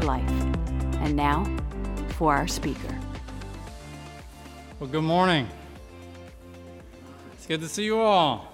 to 0.00 0.06
life. 0.06 0.30
And 1.00 1.16
now 1.16 1.44
for 2.10 2.34
our 2.34 2.48
speaker. 2.48 2.98
Well, 4.78 4.88
good 4.88 5.02
morning. 5.02 5.48
It's 7.34 7.46
good 7.46 7.60
to 7.60 7.68
see 7.68 7.84
you 7.84 7.98
all. 7.98 8.52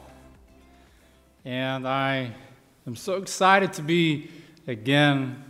And 1.44 1.86
I 1.86 2.32
am 2.86 2.96
so 2.96 3.16
excited 3.16 3.72
to 3.74 3.82
be 3.82 4.30
again 4.66 5.44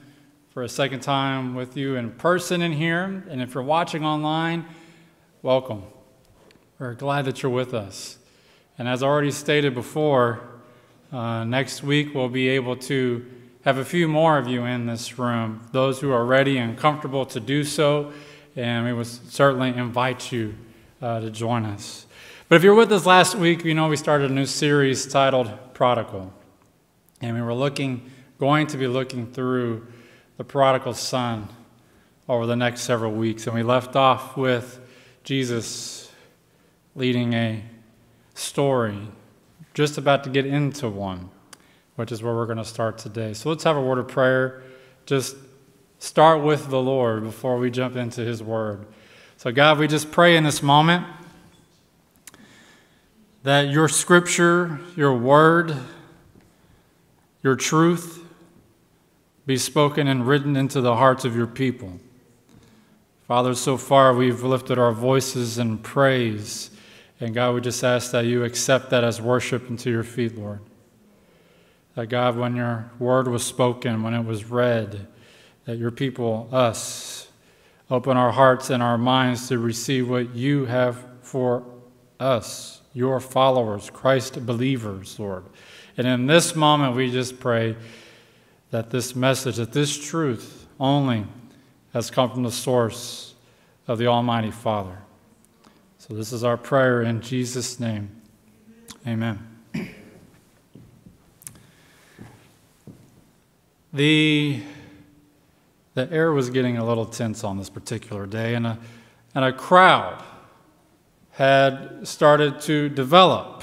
for 0.51 0.63
a 0.63 0.69
second 0.69 1.01
time 1.01 1.55
with 1.55 1.77
you 1.77 1.97
in 1.97 2.11
person 2.13 2.63
in 2.63 2.73
here. 2.73 3.25
And 3.29 3.41
if 3.43 3.55
you're 3.55 3.63
watching 3.63 4.05
online, 4.05 4.65
welcome. 5.43 5.83
We're 6.79 6.95
glad 6.95 7.25
that 7.27 7.43
you're 7.43 7.53
with 7.53 7.75
us. 7.75 8.19
And 8.79 8.89
as 8.89 9.03
already 9.03 9.31
stated 9.31 9.75
before, 9.75 10.41
uh, 11.13 11.45
next 11.45 11.85
week 11.85 12.15
we'll 12.15 12.29
be 12.29 12.49
able 12.49 12.77
to 12.77 13.25
have 13.65 13.79
a 13.79 13.85
few 13.85 14.07
more 14.07 14.37
of 14.37 14.47
you 14.47 14.65
in 14.65 14.85
this 14.85 15.19
room, 15.19 15.67
those 15.73 16.01
who 16.01 16.13
are 16.13 16.25
ready 16.25 16.59
and 16.59 16.77
comfortable 16.77 17.25
to 17.25 17.41
do 17.41 17.65
so, 17.65 18.13
and 18.57 18.85
we 18.85 18.93
would 18.93 19.07
certainly 19.07 19.71
invite 19.71 20.31
you 20.31 20.55
uh, 21.01 21.21
to 21.21 21.31
join 21.31 21.65
us. 21.65 22.05
But 22.49 22.57
if 22.57 22.63
you're 22.63 22.75
with 22.75 22.93
us 22.93 23.07
last 23.07 23.35
week, 23.35 23.65
you 23.65 23.73
know 23.73 23.89
we 23.89 23.97
started 23.97 24.31
a 24.31 24.35
new 24.35 24.45
series 24.45 25.07
titled 25.07 25.51
Prodigal. 25.73 26.31
And 27.23 27.35
we 27.35 27.41
were 27.41 27.55
looking, 27.55 28.11
going 28.39 28.67
to 28.67 28.77
be 28.77 28.87
looking 28.87 29.33
through 29.33 29.87
the 30.37 30.45
prodigal 30.45 30.93
son 30.93 31.49
over 32.29 32.45
the 32.45 32.57
next 32.57 32.83
several 32.83 33.13
weeks. 33.13 33.47
And 33.47 33.57
we 33.57 33.63
left 33.63 33.97
off 33.97 34.37
with 34.37 34.79
Jesus 35.23 36.13
leading 36.95 37.33
a 37.33 37.65
story, 38.35 39.09
just 39.73 39.97
about 39.97 40.23
to 40.25 40.31
get 40.31 40.45
into 40.45 40.91
one 40.91 41.31
which 41.97 42.13
is 42.13 42.23
where 42.23 42.35
we're 42.35 42.47
going 42.47 42.59
to 42.59 42.65
start 42.65 42.99
today. 42.99 43.33
So 43.35 43.49
let's 43.49 43.65
have 43.65 43.77
a 43.77 43.83
word 43.83 43.99
of 43.99 44.09
prayer. 44.09 44.63
Just 45.07 45.37
start 45.99 46.43
with 46.43 46.69
the 46.69 46.81
Lord 46.81 47.23
before 47.23 47.59
we 47.59 47.71
jump 47.71 47.97
into 47.97 48.21
His 48.23 48.43
Word. 48.43 48.87
So, 49.37 49.51
God, 49.53 49.79
we 49.79 49.89
just 49.89 50.13
pray 50.13 50.37
in 50.37 50.45
this 50.45 50.63
moment 50.63 51.07
that 53.43 53.69
your 53.69 53.89
Scripture, 53.89 54.81
your 54.97 55.15
Word, 55.15 55.75
your 57.43 57.57
truth 57.57 58.25
be 59.47 59.57
spoken 59.57 60.09
and 60.09 60.27
written 60.27 60.57
into 60.57 60.81
the 60.81 60.97
hearts 60.97 61.25
of 61.25 61.37
your 61.37 61.47
people. 61.47 62.01
Father, 63.29 63.55
so 63.55 63.77
far 63.77 64.15
we've 64.15 64.43
lifted 64.43 64.79
our 64.79 64.93
voices 64.93 65.59
in 65.59 65.79
praise. 65.79 66.71
And 67.21 67.35
God, 67.35 67.55
we 67.55 67.61
just 67.61 67.83
ask 67.85 68.11
that 68.13 68.25
you 68.25 68.45
accept 68.45 68.91
that 68.91 69.05
as 69.05 69.21
worship 69.21 69.69
into 69.69 69.91
your 69.91 70.05
feet, 70.05 70.37
Lord. 70.37 70.61
That 71.95 72.07
God, 72.07 72.37
when 72.37 72.57
your 72.57 72.91
word 72.99 73.29
was 73.29 73.45
spoken, 73.45 74.03
when 74.03 74.15
it 74.15 74.25
was 74.25 74.45
read, 74.45 75.07
that 75.65 75.77
your 75.77 75.91
people, 75.91 76.49
us, 76.53 77.29
open 77.91 78.17
our 78.17 78.33
hearts 78.33 78.71
and 78.71 78.83
our 78.83 78.99
minds 78.99 79.49
to 79.49 79.59
receive 79.59 80.09
what 80.09 80.35
you 80.35 80.65
have 80.65 81.05
for 81.23 81.65
us, 82.19 82.83
your 82.93 83.21
followers, 83.21 83.91
Christ 83.91 84.45
believers, 84.45 85.19
Lord. 85.19 85.45
And 85.97 86.07
in 86.07 86.27
this 86.27 86.57
moment, 86.57 86.97
we 86.97 87.11
just 87.11 87.39
pray 87.39 87.77
that 88.71 88.91
this 88.91 89.15
message, 89.15 89.57
that 89.57 89.73
this 89.73 89.97
truth 89.97 90.67
only 90.81 91.27
has 91.93 92.11
come 92.11 92.31
from 92.31 92.43
the 92.43 92.51
source 92.51 93.35
of 93.87 93.99
the 93.99 94.07
Almighty 94.09 94.51
Father. 94.51 94.99
So 95.99 96.15
this 96.15 96.33
is 96.33 96.43
our 96.43 96.57
prayer 96.57 97.03
in 97.03 97.21
Jesus' 97.21 97.79
name. 97.79 98.11
Amen. 99.07 99.54
The, 103.95 104.61
the 105.95 106.13
air 106.13 106.33
was 106.33 106.51
getting 106.51 106.77
a 106.77 106.85
little 106.85 107.07
tense 107.07 107.45
on 107.45 107.59
this 107.59 107.71
particular 107.71 108.27
day, 108.27 108.57
and 108.57 108.67
a, 108.67 108.79
and 109.37 109.45
a 109.45 109.53
crowd 109.53 110.21
had 111.31 112.07
started 112.07 112.61
to 112.63 112.89
develop. 112.89 113.63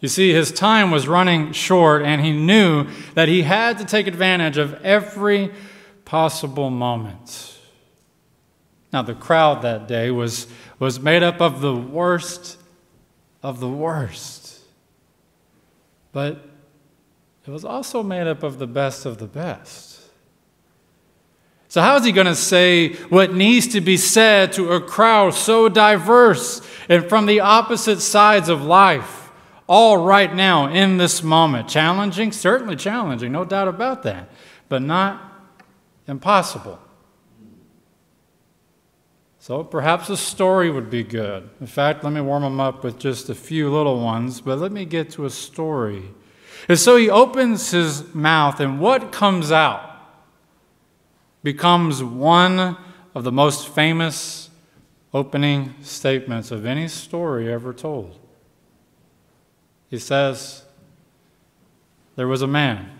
You 0.00 0.08
see, 0.08 0.32
his 0.32 0.50
time 0.50 0.90
was 0.90 1.06
running 1.06 1.52
short, 1.52 2.02
and 2.02 2.22
he 2.22 2.32
knew 2.32 2.86
that 3.12 3.28
he 3.28 3.42
had 3.42 3.76
to 3.76 3.84
take 3.84 4.06
advantage 4.06 4.56
of 4.56 4.82
every 4.82 5.50
possible 6.06 6.70
moment. 6.70 7.58
Now, 8.90 9.02
the 9.02 9.14
crowd 9.14 9.60
that 9.62 9.86
day 9.86 10.10
was, 10.10 10.46
was 10.78 10.98
made 10.98 11.22
up 11.22 11.42
of 11.42 11.60
the 11.60 11.76
worst 11.76 12.58
of 13.42 13.60
the 13.60 13.68
worst. 13.68 14.60
But 16.12 16.51
it 17.46 17.50
was 17.50 17.64
also 17.64 18.02
made 18.02 18.26
up 18.26 18.42
of 18.42 18.58
the 18.58 18.66
best 18.66 19.04
of 19.04 19.18
the 19.18 19.26
best. 19.26 20.00
So, 21.72 21.80
how 21.80 21.96
is 21.96 22.04
he 22.04 22.12
going 22.12 22.26
to 22.26 22.36
say 22.36 22.92
what 23.04 23.32
needs 23.32 23.68
to 23.68 23.80
be 23.80 23.96
said 23.96 24.52
to 24.52 24.72
a 24.72 24.80
crowd 24.80 25.32
so 25.32 25.70
diverse 25.70 26.60
and 26.88 27.08
from 27.08 27.24
the 27.24 27.40
opposite 27.40 28.00
sides 28.00 28.50
of 28.50 28.62
life, 28.62 29.30
all 29.66 30.04
right 30.04 30.32
now 30.34 30.68
in 30.68 30.98
this 30.98 31.22
moment? 31.22 31.68
Challenging? 31.68 32.30
Certainly 32.30 32.76
challenging, 32.76 33.32
no 33.32 33.46
doubt 33.46 33.68
about 33.68 34.02
that, 34.02 34.28
but 34.68 34.82
not 34.82 35.48
impossible. 36.06 36.78
So, 39.38 39.64
perhaps 39.64 40.10
a 40.10 40.16
story 40.16 40.70
would 40.70 40.90
be 40.90 41.02
good. 41.02 41.48
In 41.58 41.66
fact, 41.66 42.04
let 42.04 42.12
me 42.12 42.20
warm 42.20 42.42
them 42.42 42.60
up 42.60 42.84
with 42.84 42.98
just 42.98 43.30
a 43.30 43.34
few 43.34 43.70
little 43.70 43.98
ones, 43.98 44.42
but 44.42 44.58
let 44.58 44.70
me 44.72 44.84
get 44.84 45.10
to 45.12 45.24
a 45.24 45.30
story 45.30 46.10
and 46.68 46.78
so 46.78 46.96
he 46.96 47.10
opens 47.10 47.70
his 47.70 48.14
mouth, 48.14 48.60
and 48.60 48.80
what 48.80 49.12
comes 49.12 49.50
out 49.50 49.90
becomes 51.42 52.02
one 52.02 52.76
of 53.14 53.24
the 53.24 53.32
most 53.32 53.68
famous 53.68 54.50
opening 55.12 55.74
statements 55.82 56.50
of 56.50 56.64
any 56.64 56.88
story 56.88 57.52
ever 57.52 57.72
told. 57.72 58.18
He 59.90 59.98
says, 59.98 60.64
There 62.16 62.28
was 62.28 62.42
a 62.42 62.46
man 62.46 62.90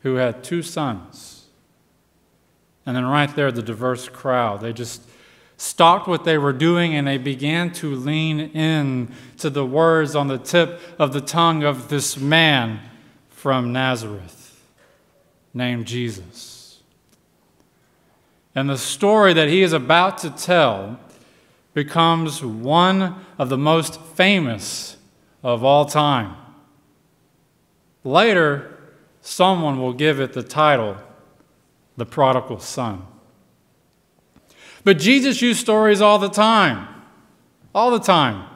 who 0.00 0.16
had 0.16 0.42
two 0.44 0.62
sons. 0.62 1.46
And 2.84 2.96
then, 2.96 3.06
right 3.06 3.34
there, 3.34 3.52
the 3.52 3.62
diverse 3.62 4.08
crowd, 4.08 4.60
they 4.60 4.72
just 4.72 5.02
stopped 5.60 6.08
what 6.08 6.24
they 6.24 6.38
were 6.38 6.54
doing 6.54 6.94
and 6.94 7.06
they 7.06 7.18
began 7.18 7.70
to 7.70 7.94
lean 7.94 8.40
in 8.40 9.12
to 9.36 9.50
the 9.50 9.64
words 9.64 10.16
on 10.16 10.26
the 10.26 10.38
tip 10.38 10.80
of 10.98 11.12
the 11.12 11.20
tongue 11.20 11.62
of 11.62 11.90
this 11.90 12.16
man 12.16 12.80
from 13.28 13.70
Nazareth 13.70 14.58
named 15.52 15.84
Jesus. 15.84 16.80
And 18.54 18.70
the 18.70 18.78
story 18.78 19.34
that 19.34 19.48
he 19.48 19.62
is 19.62 19.74
about 19.74 20.16
to 20.18 20.30
tell 20.30 20.98
becomes 21.74 22.42
one 22.42 23.22
of 23.36 23.50
the 23.50 23.58
most 23.58 24.00
famous 24.00 24.96
of 25.42 25.62
all 25.62 25.84
time. 25.84 26.36
Later, 28.02 28.78
someone 29.20 29.78
will 29.78 29.92
give 29.92 30.20
it 30.20 30.32
the 30.32 30.42
title, 30.42 30.96
The 31.98 32.06
Prodigal 32.06 32.60
Son. 32.60 33.06
But 34.84 34.98
Jesus 34.98 35.42
used 35.42 35.60
stories 35.60 36.00
all 36.00 36.18
the 36.18 36.28
time. 36.28 36.88
All 37.74 37.90
the 37.90 38.00
time. 38.00 38.46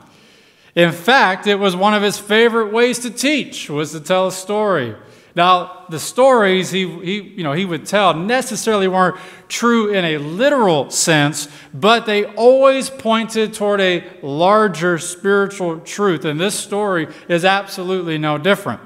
In 0.74 0.90
fact, 0.90 1.46
it 1.46 1.56
was 1.56 1.76
one 1.76 1.94
of 1.94 2.02
his 2.02 2.18
favorite 2.18 2.72
ways 2.72 2.98
to 3.00 3.10
teach 3.10 3.70
was 3.70 3.92
to 3.92 4.00
tell 4.00 4.26
a 4.26 4.32
story. 4.32 4.96
Now, 5.36 5.84
the 5.88 5.98
stories 5.98 6.70
he, 6.70 6.88
he, 7.00 7.20
you 7.20 7.42
know, 7.42 7.52
he 7.52 7.64
would 7.64 7.86
tell 7.86 8.14
necessarily 8.14 8.86
weren't 8.86 9.16
true 9.48 9.92
in 9.92 10.04
a 10.04 10.18
literal 10.18 10.90
sense, 10.90 11.48
but 11.72 12.06
they 12.06 12.24
always 12.24 12.88
pointed 12.88 13.52
toward 13.52 13.80
a 13.80 14.04
larger 14.22 14.98
spiritual 14.98 15.80
truth. 15.80 16.24
And 16.24 16.40
this 16.40 16.54
story 16.54 17.08
is 17.28 17.44
absolutely 17.44 18.16
no 18.16 18.38
different. 18.38 18.80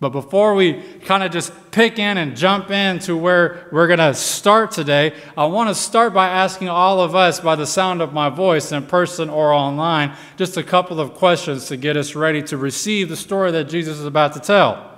But 0.00 0.10
before 0.10 0.54
we 0.54 0.80
kind 1.04 1.24
of 1.24 1.32
just 1.32 1.52
pick 1.72 1.98
in 1.98 2.18
and 2.18 2.36
jump 2.36 2.70
into 2.70 3.16
where 3.16 3.68
we're 3.72 3.88
going 3.88 3.98
to 3.98 4.14
start 4.14 4.70
today, 4.70 5.12
I 5.36 5.46
want 5.46 5.70
to 5.70 5.74
start 5.74 6.14
by 6.14 6.28
asking 6.28 6.68
all 6.68 7.00
of 7.00 7.16
us, 7.16 7.40
by 7.40 7.56
the 7.56 7.66
sound 7.66 8.00
of 8.00 8.12
my 8.12 8.28
voice, 8.28 8.70
in 8.70 8.86
person 8.86 9.28
or 9.28 9.52
online, 9.52 10.16
just 10.36 10.56
a 10.56 10.62
couple 10.62 11.00
of 11.00 11.14
questions 11.14 11.66
to 11.66 11.76
get 11.76 11.96
us 11.96 12.14
ready 12.14 12.42
to 12.44 12.56
receive 12.56 13.08
the 13.08 13.16
story 13.16 13.50
that 13.50 13.64
Jesus 13.64 13.98
is 13.98 14.04
about 14.04 14.34
to 14.34 14.40
tell. 14.40 14.88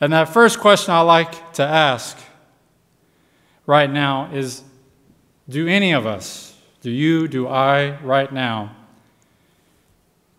And 0.00 0.12
that 0.12 0.30
first 0.30 0.58
question 0.58 0.92
I 0.92 1.02
like 1.02 1.52
to 1.52 1.62
ask 1.62 2.18
right 3.64 3.90
now 3.90 4.32
is 4.32 4.64
Do 5.48 5.68
any 5.68 5.92
of 5.92 6.04
us, 6.04 6.56
do 6.80 6.90
you, 6.90 7.28
do 7.28 7.46
I, 7.46 7.96
right 8.00 8.32
now, 8.32 8.74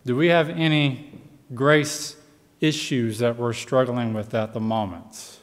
do 0.05 0.17
we 0.17 0.27
have 0.27 0.49
any 0.49 1.21
grace 1.53 2.17
issues 2.61 3.17
that 3.17 3.37
we're 3.37 3.53
struggling 3.53 4.13
with 4.13 4.33
at 4.33 4.53
the 4.53 4.59
moment? 4.59 5.39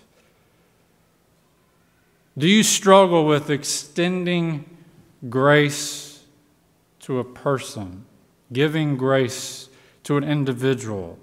Do 2.38 2.49
you 2.49 2.62
struggle 2.62 3.26
with 3.26 3.50
extending 3.50 4.65
grace 5.29 6.25
to 7.00 7.19
a 7.19 7.25
person, 7.25 8.06
giving 8.53 8.97
grace 8.97 9.69
to 10.05 10.17
an 10.17 10.23
individual? 10.23 11.19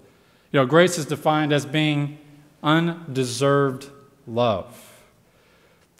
You 0.51 0.59
know, 0.59 0.65
grace 0.65 0.97
is 0.97 1.06
defined 1.06 1.53
as 1.53 1.65
being 1.65 2.18
undeserved 2.62 3.89
love. 4.27 5.03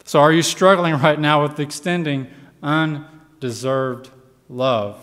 So, 0.04 0.20
are 0.20 0.32
you 0.32 0.42
struggling 0.42 0.94
right 1.00 1.18
now 1.18 1.42
with 1.42 1.58
extending 1.58 2.28
undeserved 2.62 4.10
love 4.50 5.02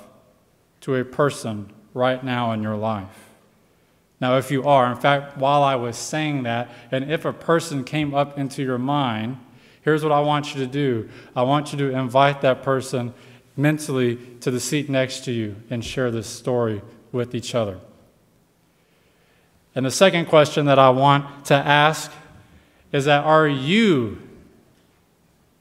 to 0.81 0.95
a 0.95 1.03
person 1.03 1.71
right 1.95 2.23
now 2.23 2.51
in 2.51 2.61
your 2.61 2.75
life? 2.75 3.22
Now, 4.23 4.37
if 4.37 4.49
you 4.49 4.63
are, 4.63 4.91
in 4.91 4.97
fact, 4.97 5.37
while 5.37 5.61
I 5.61 5.75
was 5.75 5.97
saying 5.97 6.43
that, 6.43 6.71
and 6.91 7.11
if 7.11 7.25
a 7.25 7.33
person 7.33 7.83
came 7.83 8.15
up 8.15 8.39
into 8.39 8.63
your 8.63 8.79
mind, 8.79 9.37
Here's 9.83 10.01
what 10.01 10.13
I 10.13 10.21
want 10.21 10.55
you 10.55 10.61
to 10.61 10.67
do 10.67 11.09
I 11.35 11.43
want 11.43 11.71
you 11.71 11.77
to 11.79 11.97
invite 11.97 12.41
that 12.41 12.63
person 12.63 13.13
mentally 13.55 14.17
to 14.41 14.49
the 14.49 14.59
seat 14.59 14.89
next 14.89 15.25
to 15.25 15.31
you 15.31 15.55
and 15.69 15.85
share 15.85 16.09
this 16.09 16.27
story 16.27 16.81
with 17.11 17.35
each 17.35 17.53
other. 17.53 17.79
And 19.75 19.85
the 19.85 19.91
second 19.91 20.25
question 20.25 20.65
that 20.65 20.79
I 20.79 20.89
want 20.89 21.45
to 21.45 21.53
ask 21.53 22.11
is 22.91 23.05
that 23.05 23.23
are 23.23 23.47
you 23.47 24.21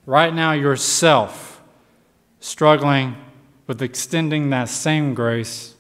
right 0.07 0.33
now 0.33 0.53
yourself 0.53 1.61
struggling 2.41 3.17
with 3.67 3.83
extending 3.83 4.51
that 4.51 4.69
same 4.69 5.15
grace 5.15 5.75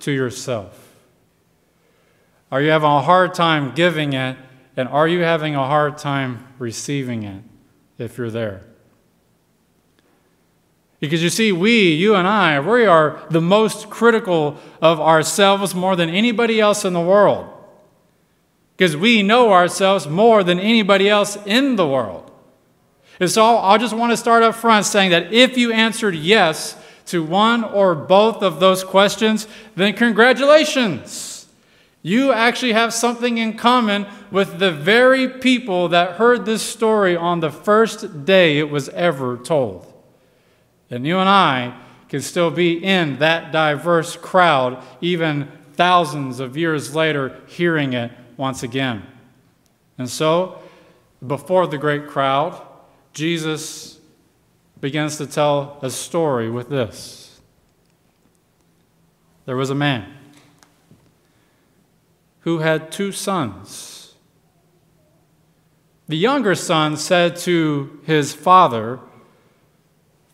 to 0.00 0.12
yourself? 0.12 0.81
Are 2.52 2.60
you 2.60 2.70
having 2.70 2.90
a 2.90 3.00
hard 3.00 3.32
time 3.32 3.74
giving 3.74 4.12
it 4.12 4.36
and 4.76 4.86
are 4.86 5.08
you 5.08 5.20
having 5.20 5.54
a 5.54 5.66
hard 5.66 5.96
time 5.96 6.46
receiving 6.58 7.22
it 7.22 7.42
if 7.96 8.18
you're 8.18 8.30
there? 8.30 8.60
Because 11.00 11.22
you 11.22 11.30
see, 11.30 11.50
we, 11.50 11.94
you 11.94 12.14
and 12.14 12.28
I, 12.28 12.60
we 12.60 12.84
are 12.84 13.20
the 13.30 13.40
most 13.40 13.88
critical 13.88 14.58
of 14.82 15.00
ourselves 15.00 15.74
more 15.74 15.96
than 15.96 16.10
anybody 16.10 16.60
else 16.60 16.84
in 16.84 16.92
the 16.92 17.00
world. 17.00 17.48
Because 18.76 18.98
we 18.98 19.22
know 19.22 19.52
ourselves 19.52 20.06
more 20.06 20.44
than 20.44 20.60
anybody 20.60 21.08
else 21.08 21.38
in 21.46 21.76
the 21.76 21.88
world. 21.88 22.30
And 23.18 23.30
so 23.30 23.56
I 23.56 23.78
just 23.78 23.96
want 23.96 24.12
to 24.12 24.16
start 24.16 24.42
up 24.42 24.54
front 24.54 24.84
saying 24.84 25.10
that 25.10 25.32
if 25.32 25.56
you 25.56 25.72
answered 25.72 26.14
yes 26.14 26.76
to 27.06 27.24
one 27.24 27.64
or 27.64 27.94
both 27.94 28.42
of 28.42 28.60
those 28.60 28.84
questions, 28.84 29.48
then 29.74 29.94
congratulations. 29.94 31.41
You 32.02 32.32
actually 32.32 32.72
have 32.72 32.92
something 32.92 33.38
in 33.38 33.56
common 33.56 34.06
with 34.32 34.58
the 34.58 34.72
very 34.72 35.28
people 35.28 35.88
that 35.90 36.16
heard 36.16 36.44
this 36.44 36.62
story 36.62 37.16
on 37.16 37.38
the 37.38 37.50
first 37.50 38.24
day 38.24 38.58
it 38.58 38.70
was 38.70 38.88
ever 38.90 39.36
told. 39.36 39.86
And 40.90 41.06
you 41.06 41.18
and 41.18 41.28
I 41.28 41.80
can 42.08 42.20
still 42.20 42.50
be 42.50 42.72
in 42.84 43.20
that 43.20 43.52
diverse 43.52 44.16
crowd, 44.16 44.82
even 45.00 45.48
thousands 45.74 46.40
of 46.40 46.56
years 46.56 46.94
later, 46.94 47.40
hearing 47.46 47.92
it 47.92 48.10
once 48.36 48.64
again. 48.64 49.04
And 49.96 50.10
so, 50.10 50.58
before 51.24 51.68
the 51.68 51.78
great 51.78 52.08
crowd, 52.08 52.60
Jesus 53.12 54.00
begins 54.80 55.18
to 55.18 55.26
tell 55.26 55.78
a 55.82 55.90
story 55.90 56.50
with 56.50 56.68
this. 56.68 57.40
There 59.46 59.56
was 59.56 59.70
a 59.70 59.74
man 59.74 60.12
who 62.42 62.58
had 62.58 62.92
two 62.92 63.12
sons. 63.12 64.14
The 66.08 66.16
younger 66.16 66.54
son 66.54 66.96
said 66.96 67.36
to 67.36 68.00
his 68.04 68.34
father, 68.34 69.00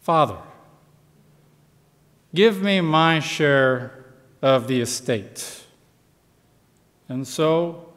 Father, 0.00 0.38
give 2.34 2.62
me 2.62 2.80
my 2.80 3.20
share 3.20 4.06
of 4.42 4.66
the 4.66 4.80
estate. 4.80 5.64
And 7.08 7.26
so 7.26 7.92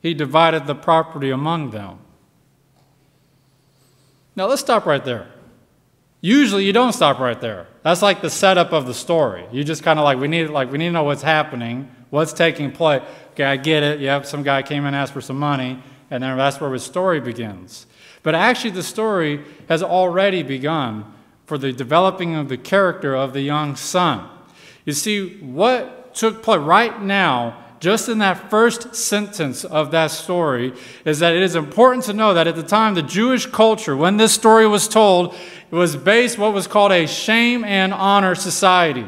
he 0.00 0.14
divided 0.14 0.66
the 0.66 0.74
property 0.74 1.30
among 1.30 1.70
them. 1.70 1.98
Now 4.36 4.46
let's 4.46 4.60
stop 4.60 4.86
right 4.86 5.04
there. 5.04 5.28
Usually 6.20 6.64
you 6.64 6.72
don't 6.72 6.92
stop 6.92 7.18
right 7.18 7.40
there. 7.40 7.68
That's 7.82 8.02
like 8.02 8.20
the 8.20 8.30
setup 8.30 8.72
of 8.72 8.86
the 8.86 8.94
story. 8.94 9.46
You 9.52 9.64
just 9.64 9.82
kind 9.82 9.98
of 9.98 10.04
like 10.04 10.18
we 10.18 10.28
need 10.28 10.50
like 10.50 10.70
we 10.70 10.78
need 10.78 10.86
to 10.86 10.92
know 10.92 11.04
what's 11.04 11.22
happening, 11.22 11.90
what's 12.10 12.32
taking 12.32 12.72
place. 12.72 13.02
Okay, 13.32 13.44
I 13.44 13.56
get 13.56 13.82
it. 13.82 14.00
Yep, 14.00 14.26
some 14.26 14.42
guy 14.42 14.62
came 14.62 14.84
and 14.84 14.96
asked 14.96 15.12
for 15.12 15.20
some 15.20 15.38
money, 15.38 15.82
and 16.10 16.22
then 16.22 16.36
that's 16.36 16.60
where 16.60 16.72
his 16.72 16.82
story 16.82 17.20
begins. 17.20 17.86
But 18.22 18.34
actually, 18.34 18.70
the 18.70 18.82
story 18.82 19.44
has 19.68 19.82
already 19.82 20.42
begun 20.42 21.04
for 21.46 21.56
the 21.56 21.72
developing 21.72 22.34
of 22.34 22.48
the 22.48 22.58
character 22.58 23.14
of 23.14 23.32
the 23.32 23.40
young 23.40 23.76
son. 23.76 24.28
You 24.84 24.92
see, 24.92 25.38
what 25.38 26.14
took 26.14 26.42
place 26.42 26.60
right 26.60 27.00
now, 27.00 27.64
just 27.80 28.08
in 28.08 28.18
that 28.18 28.50
first 28.50 28.94
sentence 28.94 29.64
of 29.64 29.92
that 29.92 30.10
story, 30.10 30.74
is 31.04 31.20
that 31.20 31.34
it 31.34 31.42
is 31.42 31.54
important 31.54 32.04
to 32.04 32.12
know 32.12 32.34
that 32.34 32.46
at 32.46 32.56
the 32.56 32.62
time, 32.62 32.94
the 32.94 33.02
Jewish 33.02 33.46
culture, 33.46 33.96
when 33.96 34.16
this 34.16 34.32
story 34.32 34.66
was 34.66 34.88
told, 34.88 35.34
it 35.70 35.74
was 35.74 35.94
based 35.94 36.38
what 36.38 36.52
was 36.52 36.66
called 36.66 36.90
a 36.90 37.06
shame 37.06 37.64
and 37.64 37.94
honor 37.94 38.34
society. 38.34 39.06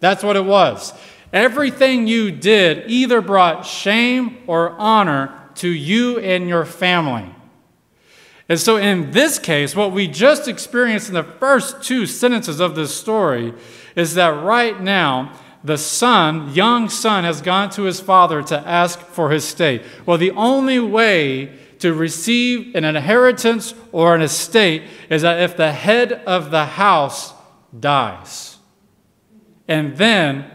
That's 0.00 0.22
what 0.22 0.36
it 0.36 0.44
was. 0.44 0.92
Everything 1.32 2.06
you 2.06 2.30
did 2.30 2.90
either 2.90 3.20
brought 3.20 3.66
shame 3.66 4.38
or 4.46 4.70
honor 4.70 5.32
to 5.56 5.68
you 5.68 6.18
and 6.18 6.48
your 6.48 6.64
family. 6.64 7.34
And 8.48 8.60
so, 8.60 8.76
in 8.76 9.10
this 9.10 9.38
case, 9.38 9.74
what 9.74 9.90
we 9.92 10.06
just 10.06 10.46
experienced 10.46 11.08
in 11.08 11.14
the 11.14 11.24
first 11.24 11.82
two 11.82 12.06
sentences 12.06 12.60
of 12.60 12.76
this 12.76 12.94
story 12.94 13.52
is 13.96 14.14
that 14.14 14.28
right 14.28 14.80
now, 14.80 15.32
the 15.64 15.76
son, 15.78 16.54
young 16.54 16.88
son, 16.88 17.24
has 17.24 17.40
gone 17.40 17.70
to 17.70 17.82
his 17.82 17.98
father 17.98 18.42
to 18.44 18.58
ask 18.60 19.00
for 19.00 19.30
his 19.30 19.44
estate. 19.44 19.82
Well, 20.04 20.16
the 20.16 20.30
only 20.32 20.78
way 20.78 21.58
to 21.80 21.92
receive 21.92 22.74
an 22.76 22.84
inheritance 22.84 23.74
or 23.90 24.14
an 24.14 24.22
estate 24.22 24.84
is 25.10 25.22
that 25.22 25.40
if 25.40 25.56
the 25.56 25.72
head 25.72 26.12
of 26.12 26.52
the 26.52 26.66
house 26.66 27.34
dies. 27.78 28.58
And 29.66 29.96
then 29.96 30.50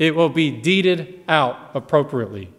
it 0.00 0.16
will 0.16 0.30
be 0.30 0.50
deeded 0.50 1.22
out 1.28 1.70
appropriately. 1.74 2.50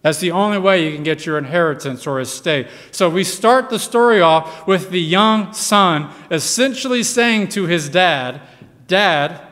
That's 0.00 0.18
the 0.18 0.30
only 0.30 0.56
way 0.56 0.88
you 0.88 0.94
can 0.94 1.04
get 1.04 1.26
your 1.26 1.36
inheritance 1.36 2.06
or 2.06 2.20
estate. 2.20 2.68
So 2.90 3.10
we 3.10 3.22
start 3.22 3.68
the 3.68 3.78
story 3.78 4.20
off 4.22 4.66
with 4.66 4.90
the 4.90 5.00
young 5.00 5.52
son 5.52 6.10
essentially 6.30 7.02
saying 7.02 7.48
to 7.48 7.66
his 7.66 7.90
dad, 7.90 8.40
Dad, 8.86 9.46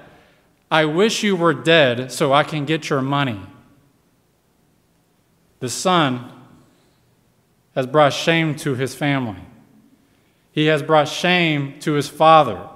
I 0.70 0.86
wish 0.86 1.22
you 1.22 1.36
were 1.36 1.52
dead 1.52 2.10
so 2.10 2.32
I 2.32 2.44
can 2.44 2.64
get 2.64 2.88
your 2.88 3.02
money. 3.02 3.40
The 5.60 5.68
son 5.68 6.32
has 7.74 7.86
brought 7.86 8.14
shame 8.14 8.54
to 8.56 8.74
his 8.74 8.94
family. 8.94 9.42
He 10.50 10.66
has 10.66 10.82
brought 10.82 11.08
shame 11.08 11.78
to 11.80 11.92
his 11.92 12.08
father. 12.08 12.70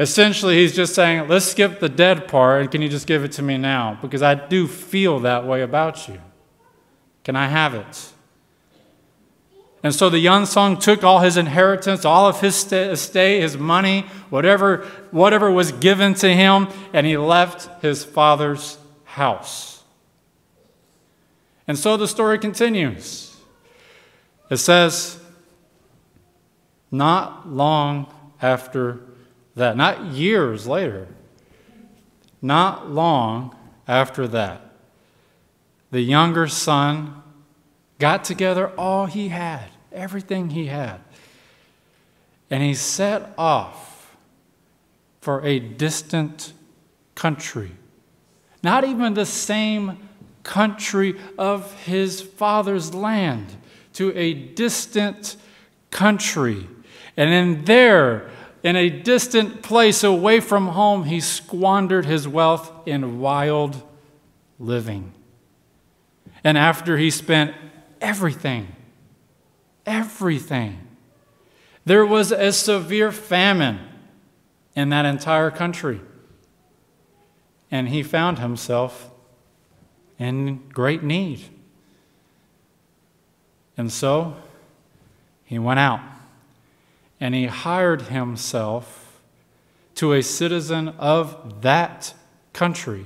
Essentially, 0.00 0.56
he's 0.56 0.74
just 0.74 0.94
saying, 0.94 1.28
let's 1.28 1.44
skip 1.44 1.78
the 1.78 1.88
dead 1.90 2.26
part, 2.26 2.62
and 2.62 2.70
can 2.70 2.80
you 2.80 2.88
just 2.88 3.06
give 3.06 3.22
it 3.22 3.32
to 3.32 3.42
me 3.42 3.58
now? 3.58 3.98
Because 4.00 4.22
I 4.22 4.34
do 4.34 4.66
feel 4.66 5.20
that 5.20 5.46
way 5.46 5.60
about 5.60 6.08
you. 6.08 6.18
Can 7.22 7.36
I 7.36 7.48
have 7.48 7.74
it? 7.74 8.08
And 9.82 9.94
so 9.94 10.08
the 10.08 10.18
young 10.18 10.46
son 10.46 10.78
took 10.78 11.04
all 11.04 11.18
his 11.18 11.36
inheritance, 11.36 12.06
all 12.06 12.26
of 12.26 12.40
his 12.40 12.72
estate, 12.72 13.42
his 13.42 13.58
money, 13.58 14.06
whatever, 14.30 14.86
whatever 15.10 15.50
was 15.50 15.70
given 15.70 16.14
to 16.14 16.34
him, 16.34 16.68
and 16.94 17.06
he 17.06 17.18
left 17.18 17.82
his 17.82 18.02
father's 18.02 18.78
house. 19.04 19.82
And 21.68 21.78
so 21.78 21.98
the 21.98 22.08
story 22.08 22.38
continues. 22.38 23.36
It 24.48 24.56
says, 24.56 25.20
Not 26.90 27.46
long 27.46 28.10
after 28.40 29.00
that, 29.54 29.76
not 29.76 30.04
years 30.06 30.66
later, 30.66 31.08
not 32.40 32.90
long 32.90 33.54
after 33.86 34.26
that, 34.28 34.62
the 35.90 36.00
younger 36.00 36.46
son 36.46 37.22
got 37.98 38.24
together 38.24 38.68
all 38.78 39.06
he 39.06 39.28
had, 39.28 39.66
everything 39.92 40.50
he 40.50 40.66
had, 40.66 41.00
and 42.50 42.62
he 42.62 42.74
set 42.74 43.34
off 43.36 44.16
for 45.20 45.44
a 45.44 45.58
distant 45.58 46.52
country. 47.14 47.72
Not 48.62 48.84
even 48.84 49.14
the 49.14 49.26
same 49.26 49.98
country 50.42 51.18
of 51.36 51.72
his 51.82 52.20
father's 52.20 52.94
land 52.94 53.56
to 53.94 54.16
a 54.16 54.32
distant 54.32 55.36
country. 55.90 56.66
And 57.16 57.30
in 57.30 57.64
there, 57.64 58.30
in 58.62 58.76
a 58.76 58.90
distant 58.90 59.62
place 59.62 60.04
away 60.04 60.40
from 60.40 60.68
home, 60.68 61.04
he 61.04 61.20
squandered 61.20 62.04
his 62.04 62.28
wealth 62.28 62.70
in 62.86 63.20
wild 63.20 63.82
living. 64.58 65.12
And 66.44 66.58
after 66.58 66.98
he 66.98 67.10
spent 67.10 67.54
everything, 68.00 68.68
everything, 69.86 70.78
there 71.84 72.04
was 72.04 72.32
a 72.32 72.52
severe 72.52 73.10
famine 73.10 73.80
in 74.74 74.90
that 74.90 75.06
entire 75.06 75.50
country. 75.50 76.00
And 77.70 77.88
he 77.88 78.02
found 78.02 78.38
himself 78.38 79.10
in 80.18 80.68
great 80.68 81.02
need. 81.02 81.40
And 83.76 83.90
so 83.90 84.36
he 85.44 85.58
went 85.58 85.80
out 85.80 86.00
and 87.20 87.34
he 87.34 87.46
hired 87.46 88.02
himself 88.02 89.20
to 89.94 90.14
a 90.14 90.22
citizen 90.22 90.88
of 90.98 91.60
that 91.60 92.14
country, 92.54 93.04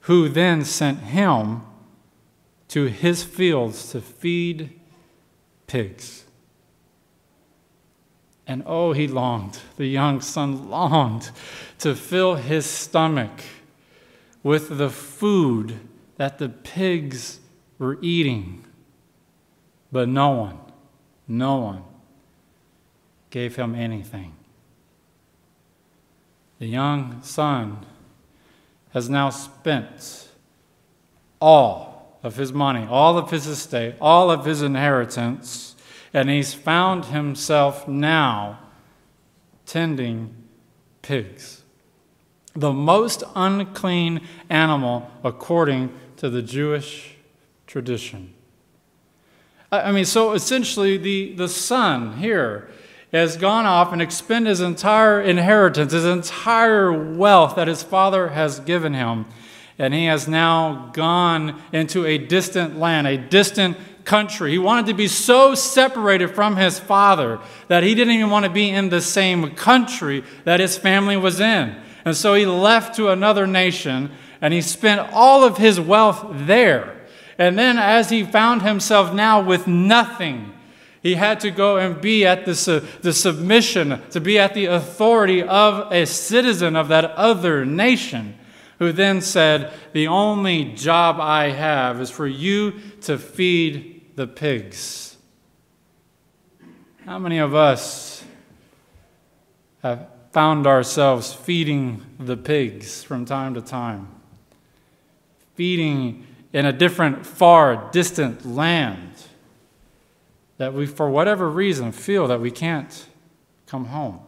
who 0.00 0.28
then 0.28 0.64
sent 0.64 0.98
him 0.98 1.62
to 2.68 2.86
his 2.86 3.24
fields 3.24 3.90
to 3.90 4.00
feed 4.00 4.78
pigs. 5.66 6.24
And 8.46 8.62
oh, 8.66 8.92
he 8.92 9.08
longed, 9.08 9.60
the 9.76 9.86
young 9.86 10.20
son 10.20 10.68
longed 10.68 11.30
to 11.78 11.94
fill 11.94 12.34
his 12.34 12.66
stomach 12.66 13.40
with 14.42 14.76
the 14.76 14.90
food 14.90 15.78
that 16.16 16.38
the 16.38 16.48
pigs 16.48 17.40
were 17.78 17.98
eating. 18.02 18.64
But 19.90 20.08
no 20.08 20.30
one, 20.30 20.58
no 21.28 21.56
one 21.56 21.84
gave 23.32 23.56
him 23.56 23.74
anything. 23.74 24.34
The 26.60 26.66
young 26.66 27.22
son 27.22 27.84
has 28.90 29.08
now 29.08 29.30
spent 29.30 30.28
all 31.40 32.18
of 32.22 32.36
his 32.36 32.52
money, 32.52 32.86
all 32.88 33.18
of 33.18 33.30
his 33.30 33.46
estate, 33.46 33.94
all 34.00 34.30
of 34.30 34.44
his 34.44 34.60
inheritance, 34.62 35.74
and 36.12 36.28
he's 36.28 36.52
found 36.52 37.06
himself 37.06 37.88
now 37.88 38.60
tending 39.64 40.36
pigs. 41.00 41.62
The 42.54 42.72
most 42.72 43.24
unclean 43.34 44.20
animal 44.50 45.10
according 45.24 45.90
to 46.18 46.28
the 46.28 46.42
Jewish 46.42 47.16
tradition. 47.66 48.34
I 49.72 49.90
mean, 49.90 50.04
so 50.04 50.32
essentially, 50.32 50.98
the, 50.98 51.32
the 51.32 51.48
son 51.48 52.18
here 52.18 52.68
has 53.12 53.36
gone 53.36 53.66
off 53.66 53.92
and 53.92 54.00
expended 54.00 54.48
his 54.48 54.60
entire 54.60 55.20
inheritance, 55.20 55.92
his 55.92 56.04
entire 56.04 56.92
wealth 56.92 57.56
that 57.56 57.68
his 57.68 57.82
father 57.82 58.28
has 58.28 58.60
given 58.60 58.94
him. 58.94 59.26
And 59.78 59.92
he 59.92 60.06
has 60.06 60.28
now 60.28 60.90
gone 60.92 61.60
into 61.72 62.06
a 62.06 62.18
distant 62.18 62.78
land, 62.78 63.06
a 63.06 63.18
distant 63.18 63.76
country. 64.04 64.52
He 64.52 64.58
wanted 64.58 64.86
to 64.86 64.94
be 64.94 65.08
so 65.08 65.54
separated 65.54 66.28
from 66.28 66.56
his 66.56 66.78
father 66.78 67.38
that 67.68 67.82
he 67.82 67.94
didn't 67.94 68.14
even 68.14 68.30
want 68.30 68.44
to 68.44 68.50
be 68.50 68.70
in 68.70 68.88
the 68.88 69.00
same 69.00 69.54
country 69.54 70.24
that 70.44 70.60
his 70.60 70.76
family 70.78 71.16
was 71.16 71.40
in. 71.40 71.76
And 72.04 72.16
so 72.16 72.34
he 72.34 72.46
left 72.46 72.96
to 72.96 73.10
another 73.10 73.46
nation 73.46 74.10
and 74.40 74.52
he 74.52 74.60
spent 74.60 75.12
all 75.12 75.44
of 75.44 75.58
his 75.58 75.78
wealth 75.78 76.26
there. 76.30 77.06
And 77.38 77.58
then, 77.58 77.78
as 77.78 78.10
he 78.10 78.24
found 78.24 78.62
himself 78.62 79.14
now 79.14 79.40
with 79.42 79.66
nothing, 79.66 80.52
he 81.02 81.16
had 81.16 81.40
to 81.40 81.50
go 81.50 81.78
and 81.78 82.00
be 82.00 82.24
at 82.24 82.44
the, 82.46 82.88
the 83.00 83.12
submission, 83.12 84.00
to 84.10 84.20
be 84.20 84.38
at 84.38 84.54
the 84.54 84.66
authority 84.66 85.42
of 85.42 85.92
a 85.92 86.06
citizen 86.06 86.76
of 86.76 86.88
that 86.88 87.04
other 87.12 87.64
nation, 87.64 88.38
who 88.78 88.92
then 88.92 89.20
said, 89.20 89.72
The 89.92 90.06
only 90.06 90.64
job 90.74 91.18
I 91.18 91.50
have 91.50 92.00
is 92.00 92.10
for 92.10 92.26
you 92.26 92.74
to 93.02 93.18
feed 93.18 94.12
the 94.14 94.28
pigs. 94.28 95.16
How 97.04 97.18
many 97.18 97.38
of 97.38 97.52
us 97.52 98.22
have 99.82 100.06
found 100.30 100.68
ourselves 100.68 101.32
feeding 101.32 102.06
the 102.20 102.36
pigs 102.36 103.02
from 103.02 103.24
time 103.24 103.54
to 103.54 103.60
time? 103.60 104.06
Feeding 105.56 106.28
in 106.52 106.64
a 106.64 106.72
different, 106.72 107.26
far, 107.26 107.90
distant 107.90 108.46
land 108.46 109.12
that 110.58 110.74
we, 110.74 110.86
for 110.86 111.08
whatever 111.10 111.48
reason, 111.48 111.92
feel 111.92 112.26
that 112.28 112.40
we 112.40 112.50
can't 112.50 113.06
come 113.66 113.86
home. 113.86 114.20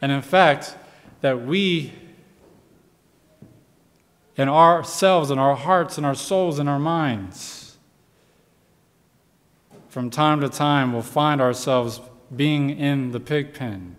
And 0.00 0.12
in 0.12 0.22
fact, 0.22 0.76
that 1.20 1.44
we, 1.44 1.92
in 4.36 4.48
ourselves, 4.48 5.30
in 5.30 5.38
our 5.38 5.56
hearts, 5.56 5.98
in 5.98 6.04
our 6.04 6.14
souls, 6.14 6.58
in 6.58 6.68
our 6.68 6.78
minds, 6.78 7.78
from 9.88 10.08
time 10.08 10.40
to 10.40 10.48
time 10.48 10.92
will 10.92 11.02
find 11.02 11.40
ourselves 11.40 12.00
being 12.34 12.70
in 12.70 13.10
the 13.10 13.20
pig 13.20 13.52
pen. 13.52 13.96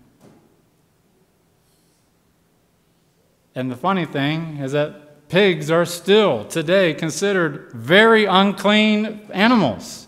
And 3.53 3.69
the 3.69 3.75
funny 3.75 4.05
thing 4.05 4.57
is 4.57 4.71
that 4.71 5.10
pigs 5.31 5.71
are 5.71 5.85
still 5.85 6.43
today 6.43 6.93
considered 6.93 7.71
very 7.71 8.25
unclean 8.25 9.21
animals. 9.31 10.05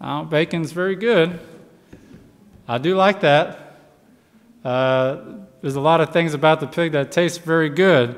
Now, 0.00 0.22
bacon's 0.22 0.70
very 0.70 0.94
good. 0.94 1.40
I 2.68 2.78
do 2.78 2.94
like 2.94 3.22
that. 3.22 3.80
Uh, 4.64 5.16
there's 5.60 5.74
a 5.74 5.80
lot 5.80 6.00
of 6.00 6.12
things 6.12 6.32
about 6.32 6.60
the 6.60 6.68
pig 6.68 6.92
that 6.92 7.10
taste 7.10 7.42
very 7.42 7.68
good, 7.68 8.16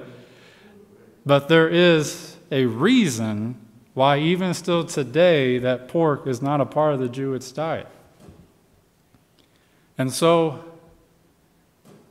but 1.25 1.49
there 1.49 1.71
is 1.71 2.37
a 2.53 2.67
reason 2.67 3.59
why, 3.95 4.19
even 4.19 4.53
still 4.53 4.85
today, 4.85 5.57
that 5.57 5.89
pork 5.89 6.27
is 6.27 6.43
not 6.43 6.61
a 6.61 6.67
part 6.67 6.93
of 6.93 7.01
the 7.01 7.09
Jewish 7.09 7.53
diet. 7.53 7.89
And 9.97 10.13
so 10.13 10.63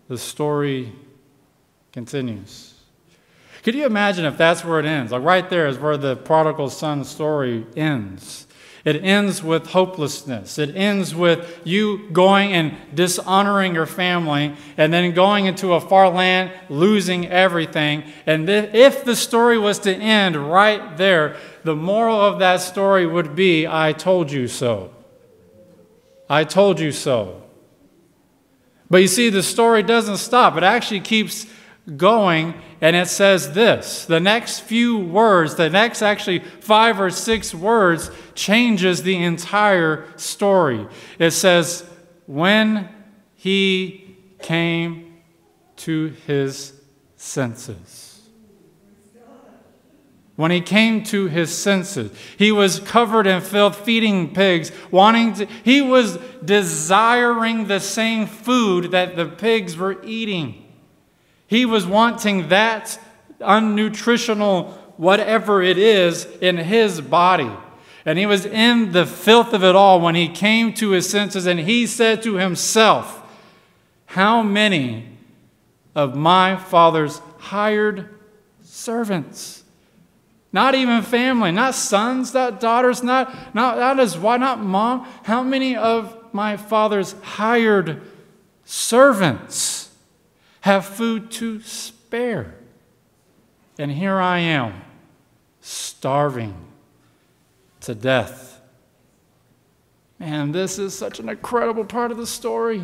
the 0.08 0.18
story 0.18 0.92
continues. 1.92 2.73
Could 3.63 3.75
you 3.75 3.86
imagine 3.86 4.25
if 4.25 4.38
that's 4.38 4.65
where 4.65 4.79
it 4.79 4.86
ends? 4.86 5.12
Like 5.12 5.24
right 5.24 5.50
there 5.50 5.67
is 5.67 5.79
where 5.79 5.98
the 5.98 6.17
prodigal 6.17 6.70
son 6.70 7.05
story 7.05 7.65
ends. 7.77 8.46
It 8.84 9.01
ends 9.05 9.41
with 9.41 9.67
hopelessness. 9.67 10.60
It 10.60 10.75
ends 10.75 11.15
with 11.15 11.62
you 11.63 12.10
going 12.10 12.51
and 12.51 12.75
dishonoring 12.93 13.74
your 13.74 13.86
family 13.86 14.55
and 14.75 14.91
then 14.91 15.13
going 15.13 15.46
into 15.46 15.74
a 15.74 15.79
far 15.79 16.10
land, 16.10 16.51
losing 16.67 17.25
everything. 17.27 18.03
And 18.25 18.50
if 18.50 19.05
the 19.05 19.15
story 19.15 19.58
was 19.58 19.79
to 19.79 19.96
end 19.96 20.36
right 20.36 20.98
there, 20.98 21.38
the 21.63 21.77
moral 21.77 22.20
of 22.20 22.39
that 22.39 22.58
story 22.58 23.08
would 23.08 23.38
be 23.38 23.65
I 23.65 23.93
told 23.93 24.29
you 24.29 24.50
so. 24.50 24.93
I 26.29 26.43
told 26.43 26.82
you 26.82 26.91
so. 26.91 27.41
But 28.89 28.98
you 28.98 29.08
see, 29.08 29.29
the 29.29 29.43
story 29.43 29.82
doesn't 29.82 30.17
stop, 30.17 30.58
it 30.58 30.63
actually 30.63 31.00
keeps 31.00 31.48
going, 31.98 32.54
and 32.80 32.96
it 32.96 33.08
says 33.08 33.54
this. 33.54 34.06
The 34.06 34.20
next 34.20 34.62
few 34.62 34.98
words, 34.98 35.56
the 35.56 35.70
next 35.70 36.02
actually 36.02 36.40
five 36.40 37.00
or 37.00 37.10
six 37.10 37.54
words, 37.54 38.10
changes 38.36 39.04
the 39.04 39.22
entire 39.22 40.06
story. 40.18 40.88
It 41.20 41.32
says, 41.32 41.86
When 42.25 42.90
he 43.36 44.16
came 44.42 45.22
to 45.78 46.16
his 46.25 46.74
senses. 47.16 48.13
When 50.36 50.50
he 50.50 50.62
came 50.62 51.04
to 51.06 51.28
his 51.28 51.56
senses, 51.56 52.12
he 52.38 52.52
was 52.52 52.80
covered 52.80 53.28
in 53.28 53.42
filth, 53.42 53.75
feeding 53.86 54.34
pigs, 54.34 54.72
wanting 54.90 55.34
to, 55.36 55.46
he 55.46 55.82
was 55.82 56.18
desiring 56.44 57.68
the 57.68 57.80
same 57.80 58.25
food 58.25 58.92
that 58.92 59.16
the 59.16 59.28
pigs 59.28 59.78
were 59.78 60.02
eating. 60.04 60.62
He 61.54 61.66
was 61.68 61.86
wanting 61.86 62.48
that 62.48 62.98
unnutritional 63.40 64.72
whatever 64.98 65.62
it 65.62 65.78
is 65.78 66.26
in 66.42 66.58
his 66.58 67.00
body. 67.00 67.52
And 68.08 68.18
he 68.18 68.26
was 68.26 68.44
in 68.44 68.92
the 68.92 69.06
filth 69.06 69.54
of 69.54 69.64
it 69.64 69.76
all 69.76 70.02
when 70.02 70.16
he 70.16 70.28
came 70.30 70.74
to 70.74 70.90
his 70.90 71.08
senses 71.08 71.46
and 71.46 71.60
he 71.60 71.86
said 71.86 72.24
to 72.24 72.38
himself, 72.38 73.22
How 74.08 74.42
many 74.42 75.10
of 75.94 76.16
my 76.16 76.56
father's 76.56 77.20
hired 77.38 78.10
servants? 78.64 79.64
Not 80.52 80.74
even 80.74 81.04
family, 81.04 81.52
not 81.52 81.76
sons, 81.76 82.34
not 82.34 82.62
daughters, 82.62 83.04
not, 83.04 83.54
not, 83.54 83.78
not 83.78 84.00
his 84.00 84.18
wife, 84.18 84.40
not 84.40 84.60
mom. 84.60 85.08
How 85.22 85.44
many 85.44 85.76
of 85.76 86.18
my 86.34 86.58
father's 86.58 87.14
hired 87.22 88.02
servants? 88.66 89.83
Have 90.63 90.86
food 90.86 91.29
to 91.29 91.60
spare. 91.60 92.55
And 93.77 93.91
here 93.91 94.15
I 94.15 94.39
am, 94.39 94.82
starving 95.60 96.55
to 97.82 97.93
death. 97.93 98.62
Man, 100.20 100.53
this 100.53 100.79
is 100.79 100.98
such 100.98 101.20
an 101.20 101.27
incredible 101.27 101.84
part 101.84 102.12
of 102.12 102.17
the 102.17 102.25
story. 102.25 102.82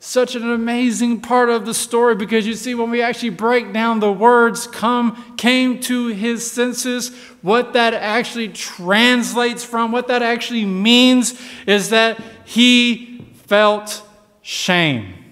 Such 0.00 0.34
an 0.34 0.50
amazing 0.50 1.20
part 1.20 1.50
of 1.50 1.66
the 1.66 1.74
story 1.74 2.14
because 2.14 2.46
you 2.46 2.54
see, 2.54 2.74
when 2.74 2.90
we 2.90 3.02
actually 3.02 3.30
break 3.30 3.74
down 3.74 4.00
the 4.00 4.10
words 4.10 4.66
come, 4.66 5.36
came 5.36 5.78
to 5.80 6.06
his 6.06 6.50
senses, 6.50 7.14
what 7.42 7.74
that 7.74 7.92
actually 7.92 8.48
translates 8.48 9.62
from, 9.62 9.92
what 9.92 10.08
that 10.08 10.22
actually 10.22 10.64
means 10.64 11.38
is 11.66 11.90
that 11.90 12.18
he 12.46 13.26
felt 13.44 14.02
shame. 14.40 15.25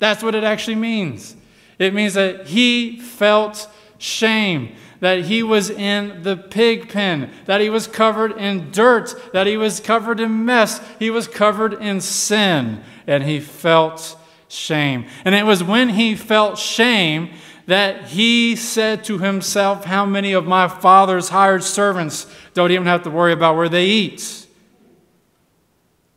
That's 0.00 0.22
what 0.22 0.34
it 0.34 0.42
actually 0.42 0.76
means. 0.76 1.36
It 1.78 1.94
means 1.94 2.14
that 2.14 2.48
he 2.48 2.98
felt 2.98 3.68
shame, 3.98 4.74
that 4.98 5.26
he 5.26 5.42
was 5.42 5.70
in 5.70 6.22
the 6.22 6.36
pig 6.36 6.88
pen, 6.88 7.30
that 7.44 7.60
he 7.60 7.70
was 7.70 7.86
covered 7.86 8.32
in 8.32 8.70
dirt, 8.70 9.14
that 9.32 9.46
he 9.46 9.56
was 9.56 9.78
covered 9.78 10.18
in 10.18 10.44
mess, 10.44 10.80
he 10.98 11.10
was 11.10 11.28
covered 11.28 11.74
in 11.74 12.00
sin, 12.00 12.82
and 13.06 13.22
he 13.22 13.40
felt 13.40 14.16
shame. 14.48 15.06
And 15.24 15.34
it 15.34 15.46
was 15.46 15.62
when 15.62 15.90
he 15.90 16.16
felt 16.16 16.58
shame 16.58 17.30
that 17.66 18.08
he 18.08 18.56
said 18.56 19.04
to 19.04 19.18
himself, 19.18 19.84
How 19.84 20.04
many 20.04 20.32
of 20.32 20.46
my 20.46 20.66
father's 20.66 21.28
hired 21.28 21.62
servants 21.62 22.26
don't 22.54 22.72
even 22.72 22.86
have 22.86 23.04
to 23.04 23.10
worry 23.10 23.32
about 23.32 23.54
where 23.54 23.68
they 23.68 23.86
eat? 23.86 24.46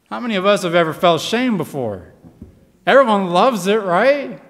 How 0.09 0.19
many 0.19 0.35
of 0.35 0.45
us 0.45 0.63
have 0.63 0.73
ever 0.73 0.93
felt 0.93 1.21
shame 1.21 1.57
before? 1.57 2.12
Everyone 2.85 3.31
loves 3.31 3.67
it, 3.67 3.81
right? 3.81 4.41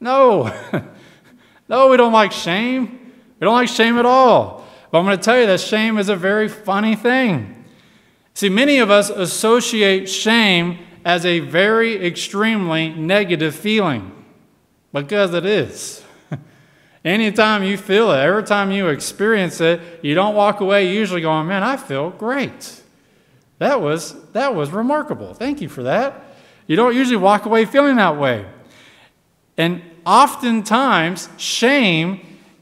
No. 0.00 0.52
no, 1.68 1.88
we 1.88 1.96
don't 1.96 2.12
like 2.12 2.32
shame. 2.32 3.12
We 3.40 3.44
don't 3.44 3.54
like 3.54 3.68
shame 3.68 3.98
at 3.98 4.06
all. 4.06 4.66
But 4.90 4.98
I'm 4.98 5.04
going 5.06 5.16
to 5.16 5.22
tell 5.22 5.40
you 5.40 5.46
that 5.46 5.60
shame 5.60 5.96
is 5.96 6.08
a 6.08 6.16
very 6.16 6.48
funny 6.48 6.94
thing. 6.94 7.64
See, 8.34 8.48
many 8.48 8.78
of 8.78 8.90
us 8.90 9.10
associate 9.10 10.08
shame 10.08 10.78
as 11.04 11.24
a 11.24 11.40
very 11.40 12.04
extremely 12.04 12.90
negative 12.90 13.54
feeling 13.54 14.12
because 14.92 15.34
it 15.34 15.46
is. 15.46 16.02
Anytime 17.04 17.62
you 17.62 17.76
feel 17.76 18.10
it, 18.12 18.18
every 18.18 18.42
time 18.44 18.70
you 18.70 18.88
experience 18.88 19.60
it, 19.60 19.80
you 20.02 20.14
don't 20.14 20.34
walk 20.34 20.60
away 20.60 20.92
usually 20.92 21.20
going, 21.20 21.48
Man, 21.48 21.62
I 21.62 21.76
feel 21.76 22.10
great. 22.10 22.80
That 23.58 23.80
was, 23.80 24.30
that 24.32 24.54
was 24.54 24.70
remarkable. 24.70 25.34
Thank 25.34 25.60
you 25.60 25.68
for 25.68 25.84
that. 25.84 26.31
You 26.66 26.76
don't 26.76 26.94
usually 26.94 27.16
walk 27.16 27.44
away 27.44 27.64
feeling 27.64 27.96
that 27.96 28.16
way. 28.16 28.46
And 29.56 29.82
oftentimes, 30.06 31.28
shame 31.36 32.20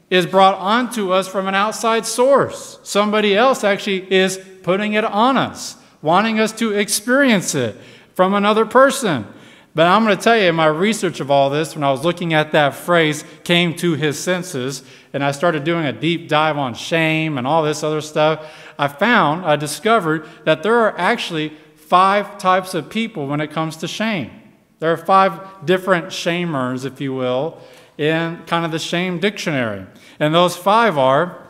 is 0.09 0.25
brought 0.25 0.55
onto 0.57 1.11
us 1.11 1.27
from 1.27 1.47
an 1.47 1.55
outside 1.55 2.05
source. 2.05 2.79
Somebody 2.83 3.35
else 3.35 3.63
actually 3.63 4.11
is 4.11 4.39
putting 4.63 4.93
it 4.93 5.05
on 5.05 5.37
us, 5.37 5.77
wanting 6.01 6.39
us 6.39 6.51
to 6.53 6.73
experience 6.73 7.55
it 7.55 7.77
from 8.13 8.33
another 8.33 8.65
person. 8.65 9.25
But 9.73 9.87
I'm 9.87 10.03
going 10.03 10.17
to 10.17 10.21
tell 10.21 10.37
you, 10.37 10.49
in 10.49 10.55
my 10.55 10.65
research 10.65 11.21
of 11.21 11.31
all 11.31 11.49
this, 11.49 11.75
when 11.75 11.83
I 11.83 11.91
was 11.91 12.03
looking 12.03 12.33
at 12.33 12.51
that 12.51 12.75
phrase, 12.75 13.23
came 13.45 13.73
to 13.77 13.93
his 13.93 14.19
senses, 14.19 14.83
and 15.13 15.23
I 15.23 15.31
started 15.31 15.63
doing 15.63 15.85
a 15.85 15.93
deep 15.93 16.27
dive 16.27 16.57
on 16.57 16.73
shame 16.73 17.37
and 17.37 17.47
all 17.47 17.63
this 17.63 17.81
other 17.81 18.01
stuff, 18.01 18.53
I 18.77 18.89
found, 18.89 19.45
I 19.45 19.55
discovered 19.55 20.27
that 20.43 20.61
there 20.61 20.75
are 20.75 20.97
actually 20.97 21.53
five 21.91 22.37
types 22.37 22.73
of 22.73 22.89
people 22.89 23.27
when 23.27 23.41
it 23.41 23.51
comes 23.51 23.75
to 23.75 23.85
shame. 23.85 24.31
There 24.79 24.93
are 24.93 24.95
five 24.95 25.65
different 25.65 26.05
shamers, 26.05 26.85
if 26.85 27.01
you 27.01 27.13
will, 27.13 27.59
in 27.97 28.41
kind 28.45 28.63
of 28.63 28.71
the 28.71 28.79
shame 28.79 29.19
dictionary. 29.19 29.85
And 30.17 30.33
those 30.33 30.55
five 30.55 30.97
are 30.97 31.45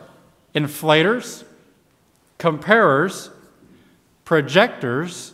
inflators, 0.52 1.44
comparers, 2.38 3.30
projectors, 4.24 5.32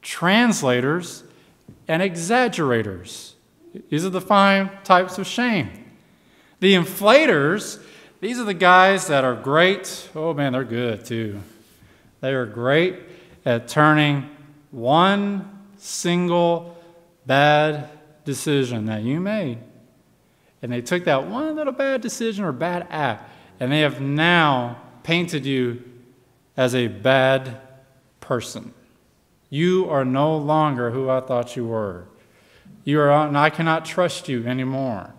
translators, 0.00 1.24
and 1.88 2.00
exaggerators. 2.00 3.34
These 3.88 4.04
are 4.04 4.10
the 4.10 4.20
five 4.20 4.84
types 4.84 5.18
of 5.18 5.26
shame. 5.26 5.70
The 6.60 6.74
inflators, 6.74 7.82
these 8.20 8.38
are 8.38 8.44
the 8.44 8.54
guys 8.54 9.08
that 9.08 9.24
are 9.24 9.34
great. 9.34 10.08
Oh 10.14 10.32
man, 10.34 10.52
they're 10.52 10.62
good 10.62 11.04
too. 11.04 11.40
They 12.20 12.32
are 12.32 12.46
great 12.46 13.09
at 13.44 13.68
turning 13.68 14.28
one 14.70 15.58
single 15.76 16.76
bad 17.26 17.88
decision 18.24 18.86
that 18.86 19.02
you 19.02 19.20
made. 19.20 19.58
And 20.62 20.70
they 20.70 20.82
took 20.82 21.04
that 21.04 21.26
one 21.26 21.56
little 21.56 21.72
bad 21.72 22.00
decision 22.00 22.44
or 22.44 22.52
bad 22.52 22.86
act, 22.90 23.30
and 23.58 23.72
they 23.72 23.80
have 23.80 24.00
now 24.00 24.80
painted 25.02 25.46
you 25.46 25.82
as 26.56 26.74
a 26.74 26.88
bad 26.88 27.60
person. 28.20 28.74
You 29.48 29.88
are 29.88 30.04
no 30.04 30.36
longer 30.36 30.90
who 30.90 31.08
I 31.08 31.20
thought 31.20 31.56
you 31.56 31.66
were. 31.66 32.06
You 32.84 33.00
are, 33.00 33.26
and 33.26 33.36
I 33.36 33.50
cannot 33.50 33.84
trust 33.84 34.28
you 34.28 34.46
anymore. 34.46 35.14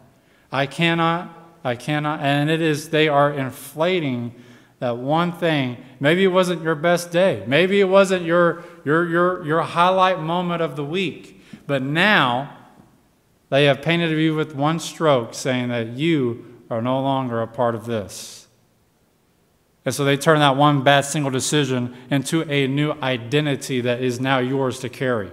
I 0.52 0.66
cannot, 0.66 1.34
I 1.64 1.76
cannot, 1.76 2.22
and 2.22 2.50
it 2.50 2.62
is, 2.62 2.90
they 2.90 3.08
are 3.08 3.32
inflating 3.32 4.34
that 4.82 4.98
one 4.98 5.32
thing. 5.32 5.78
Maybe 6.00 6.24
it 6.24 6.30
wasn't 6.30 6.64
your 6.64 6.74
best 6.74 7.12
day. 7.12 7.44
Maybe 7.46 7.80
it 7.80 7.88
wasn't 7.88 8.26
your, 8.26 8.64
your, 8.84 9.08
your, 9.08 9.46
your 9.46 9.62
highlight 9.62 10.20
moment 10.20 10.64
of 10.64 10.76
the 10.76 10.84
week. 10.84 11.40
But 11.68 11.84
now 11.84 12.58
they 13.50 13.66
have 13.66 13.84
painted 13.84 14.10
you 14.18 14.34
with 14.34 14.56
one 14.56 14.80
stroke 14.80 15.36
saying 15.36 15.70
that 15.70 15.90
you 15.90 16.64
are 16.72 16.82
no 16.82 17.00
longer 17.00 17.44
a 17.44 17.48
part 17.48 17.76
of 17.76 17.86
this. 17.86 18.48
And 19.86 19.94
so 19.94 20.04
they 20.04 20.18
turn 20.18 20.40
that 20.40 20.58
one 20.58 20.84
bad 20.84 21.06
single 21.06 21.30
decision 21.30 21.96
into 22.10 22.42
a 22.52 22.66
new 22.66 22.94
identity 23.04 23.82
that 23.82 24.02
is 24.02 24.20
now 24.20 24.40
yours 24.40 24.80
to 24.80 24.90
carry. 24.90 25.30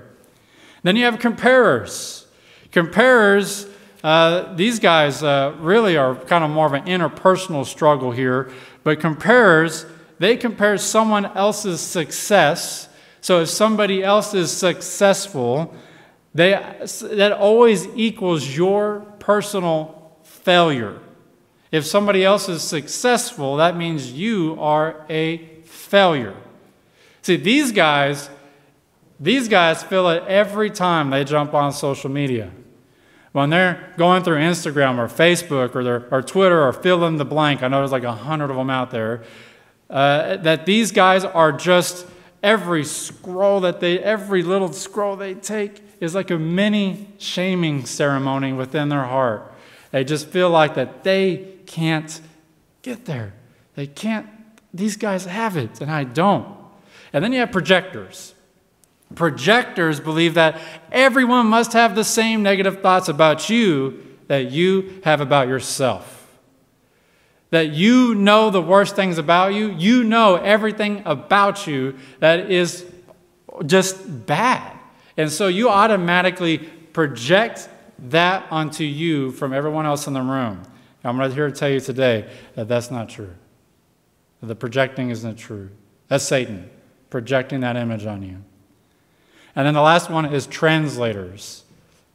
Then 0.82 0.94
you 0.94 1.06
have 1.06 1.18
comparers. 1.18 2.26
Comparers, 2.70 3.66
uh, 4.04 4.54
these 4.54 4.78
guys 4.78 5.22
uh, 5.22 5.54
really 5.58 5.96
are 5.96 6.14
kind 6.14 6.44
of 6.44 6.50
more 6.50 6.66
of 6.66 6.72
an 6.72 6.84
interpersonal 6.84 7.66
struggle 7.66 8.12
here 8.12 8.50
but 8.88 9.00
comparers, 9.00 9.84
they 10.18 10.34
compare 10.38 10.78
someone 10.78 11.26
else's 11.26 11.82
success. 11.82 12.88
So 13.20 13.42
if 13.42 13.50
somebody 13.50 14.02
else 14.02 14.32
is 14.32 14.50
successful, 14.50 15.74
they, 16.32 16.52
that 17.02 17.32
always 17.32 17.86
equals 17.88 18.56
your 18.56 19.00
personal 19.18 20.16
failure. 20.22 20.98
If 21.70 21.84
somebody 21.84 22.24
else 22.24 22.48
is 22.48 22.62
successful, 22.62 23.56
that 23.56 23.76
means 23.76 24.10
you 24.10 24.56
are 24.58 25.04
a 25.10 25.60
failure. 25.64 26.34
See, 27.20 27.36
these 27.36 27.72
guys, 27.72 28.30
these 29.20 29.48
guys 29.48 29.82
feel 29.82 30.08
it 30.08 30.22
every 30.26 30.70
time 30.70 31.10
they 31.10 31.24
jump 31.24 31.52
on 31.52 31.74
social 31.74 32.08
media. 32.08 32.50
When 33.38 33.50
they're 33.50 33.94
going 33.96 34.24
through 34.24 34.38
Instagram 34.38 34.98
or 34.98 35.06
Facebook 35.06 35.76
or, 35.76 35.84
their, 35.84 36.08
or 36.10 36.22
Twitter 36.22 36.60
or 36.60 36.72
fill 36.72 37.04
in 37.04 37.18
the 37.18 37.24
blank, 37.24 37.62
I 37.62 37.68
know 37.68 37.78
there's 37.78 37.92
like 37.92 38.02
a 38.02 38.10
hundred 38.10 38.50
of 38.50 38.56
them 38.56 38.68
out 38.68 38.90
there, 38.90 39.22
uh, 39.88 40.38
that 40.38 40.66
these 40.66 40.90
guys 40.90 41.24
are 41.24 41.52
just 41.52 42.04
every 42.42 42.82
scroll 42.82 43.60
that 43.60 43.78
they, 43.78 44.00
every 44.00 44.42
little 44.42 44.72
scroll 44.72 45.14
they 45.14 45.34
take 45.34 45.80
is 46.00 46.16
like 46.16 46.32
a 46.32 46.38
mini 46.38 47.06
shaming 47.18 47.86
ceremony 47.86 48.52
within 48.52 48.88
their 48.88 49.04
heart. 49.04 49.54
They 49.92 50.02
just 50.02 50.26
feel 50.26 50.50
like 50.50 50.74
that 50.74 51.04
they 51.04 51.58
can't 51.64 52.20
get 52.82 53.04
there. 53.04 53.34
They 53.76 53.86
can't, 53.86 54.26
these 54.74 54.96
guys 54.96 55.26
have 55.26 55.56
it, 55.56 55.80
and 55.80 55.92
I 55.92 56.02
don't. 56.02 56.56
And 57.12 57.22
then 57.22 57.32
you 57.32 57.38
have 57.38 57.52
projectors. 57.52 58.34
Projectors 59.14 60.00
believe 60.00 60.34
that 60.34 60.60
everyone 60.92 61.46
must 61.46 61.72
have 61.72 61.94
the 61.94 62.04
same 62.04 62.42
negative 62.42 62.82
thoughts 62.82 63.08
about 63.08 63.48
you 63.48 64.04
that 64.28 64.50
you 64.50 65.00
have 65.04 65.20
about 65.20 65.48
yourself. 65.48 66.14
That 67.50 67.70
you 67.70 68.14
know 68.14 68.50
the 68.50 68.60
worst 68.60 68.94
things 68.94 69.16
about 69.16 69.54
you, 69.54 69.70
you 69.70 70.04
know 70.04 70.36
everything 70.36 71.02
about 71.06 71.66
you 71.66 71.96
that 72.20 72.50
is 72.50 72.84
just 73.64 74.26
bad. 74.26 74.78
And 75.16 75.32
so 75.32 75.48
you 75.48 75.70
automatically 75.70 76.58
project 76.58 77.68
that 78.10 78.46
onto 78.50 78.84
you 78.84 79.32
from 79.32 79.52
everyone 79.52 79.86
else 79.86 80.06
in 80.06 80.12
the 80.12 80.22
room. 80.22 80.62
I'm 81.02 81.18
right 81.18 81.32
here 81.32 81.46
to 81.46 81.52
tell 81.52 81.70
you 81.70 81.80
today 81.80 82.28
that 82.54 82.68
that's 82.68 82.90
not 82.90 83.08
true. 83.08 83.34
The 84.42 84.54
projecting 84.54 85.10
isn't 85.10 85.36
true. 85.36 85.70
That's 86.08 86.24
Satan 86.24 86.70
projecting 87.10 87.60
that 87.60 87.76
image 87.76 88.04
on 88.04 88.22
you. 88.22 88.44
And 89.58 89.66
then 89.66 89.74
the 89.74 89.82
last 89.82 90.08
one 90.08 90.24
is 90.32 90.46
translators. 90.46 91.64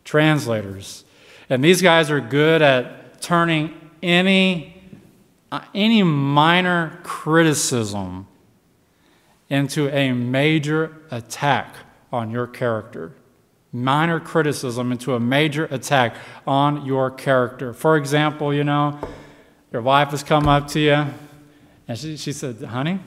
Translators. 0.05 1.03
And 1.49 1.61
these 1.61 1.81
guys 1.81 2.09
are 2.09 2.21
good 2.21 2.61
at 2.61 3.21
turning 3.21 3.73
any, 4.01 4.81
uh, 5.51 5.59
any 5.75 6.03
minor 6.03 7.01
criticism 7.03 8.27
into 9.49 9.89
a 9.89 10.13
major 10.13 10.95
attack 11.11 11.75
on 12.13 12.31
your 12.31 12.47
character. 12.47 13.11
minor 13.73 14.19
criticism 14.19 14.91
into 14.91 15.15
a 15.15 15.19
major 15.19 15.65
attack 15.65 16.15
on 16.45 16.85
your 16.85 17.09
character. 17.09 17.73
For 17.73 17.97
example, 17.97 18.53
you 18.53 18.63
know, 18.63 18.99
your 19.71 19.81
wife 19.81 20.09
has 20.09 20.23
come 20.23 20.47
up 20.47 20.67
to 20.69 20.79
you 20.79 21.05
and 21.87 21.97
she, 21.97 22.15
she 22.15 22.31
said, 22.31 22.61
Honey, 22.63 22.99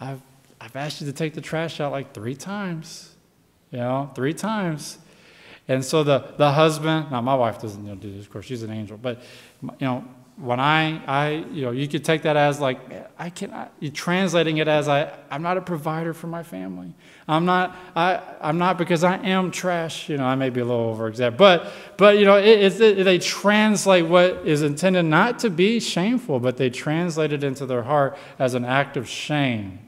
I've, 0.00 0.20
I've 0.64 0.76
asked 0.76 1.02
you 1.02 1.06
to 1.08 1.12
take 1.12 1.34
the 1.34 1.42
trash 1.42 1.78
out 1.78 1.92
like 1.92 2.14
three 2.14 2.34
times. 2.34 3.14
You 3.70 3.78
know, 3.78 4.10
three 4.14 4.32
times. 4.32 4.98
And 5.68 5.84
so 5.84 6.04
the, 6.04 6.32
the 6.38 6.52
husband, 6.52 7.10
now 7.10 7.20
my 7.20 7.34
wife 7.34 7.60
doesn't 7.60 7.82
you 7.82 7.90
know, 7.90 7.96
do 7.96 8.10
this, 8.10 8.24
of 8.24 8.32
course, 8.32 8.46
she's 8.46 8.62
an 8.62 8.70
angel, 8.70 8.96
but, 8.96 9.22
you 9.62 9.86
know, 9.86 10.04
when 10.36 10.60
I, 10.60 11.02
I, 11.06 11.30
you 11.52 11.64
know, 11.64 11.70
you 11.70 11.86
could 11.86 12.04
take 12.04 12.22
that 12.22 12.36
as 12.36 12.60
like, 12.60 12.78
I 13.18 13.30
cannot, 13.30 13.72
you're 13.78 13.92
translating 13.92 14.56
it 14.56 14.68
as 14.68 14.88
I, 14.88 15.12
I'm 15.30 15.42
not 15.42 15.56
a 15.56 15.60
provider 15.60 16.12
for 16.12 16.26
my 16.26 16.42
family. 16.42 16.92
I'm 17.28 17.44
not, 17.44 17.76
I, 17.94 18.20
I'm 18.40 18.58
not 18.58 18.78
because 18.78 19.04
I 19.04 19.16
am 19.18 19.50
trash. 19.50 20.08
You 20.08 20.16
know, 20.16 20.24
I 20.24 20.34
may 20.34 20.50
be 20.50 20.60
a 20.60 20.64
little 20.64 20.88
over 20.88 21.08
exaggerated, 21.08 21.38
but, 21.38 21.72
but, 21.96 22.18
you 22.18 22.24
know, 22.24 22.36
it, 22.36 22.80
it, 22.80 23.04
they 23.04 23.18
translate 23.18 24.06
what 24.06 24.46
is 24.46 24.62
intended 24.62 25.04
not 25.04 25.38
to 25.40 25.50
be 25.50 25.78
shameful, 25.78 26.40
but 26.40 26.56
they 26.56 26.70
translate 26.70 27.32
it 27.32 27.44
into 27.44 27.64
their 27.64 27.82
heart 27.82 28.16
as 28.38 28.54
an 28.54 28.64
act 28.64 28.96
of 28.96 29.08
shame. 29.08 29.78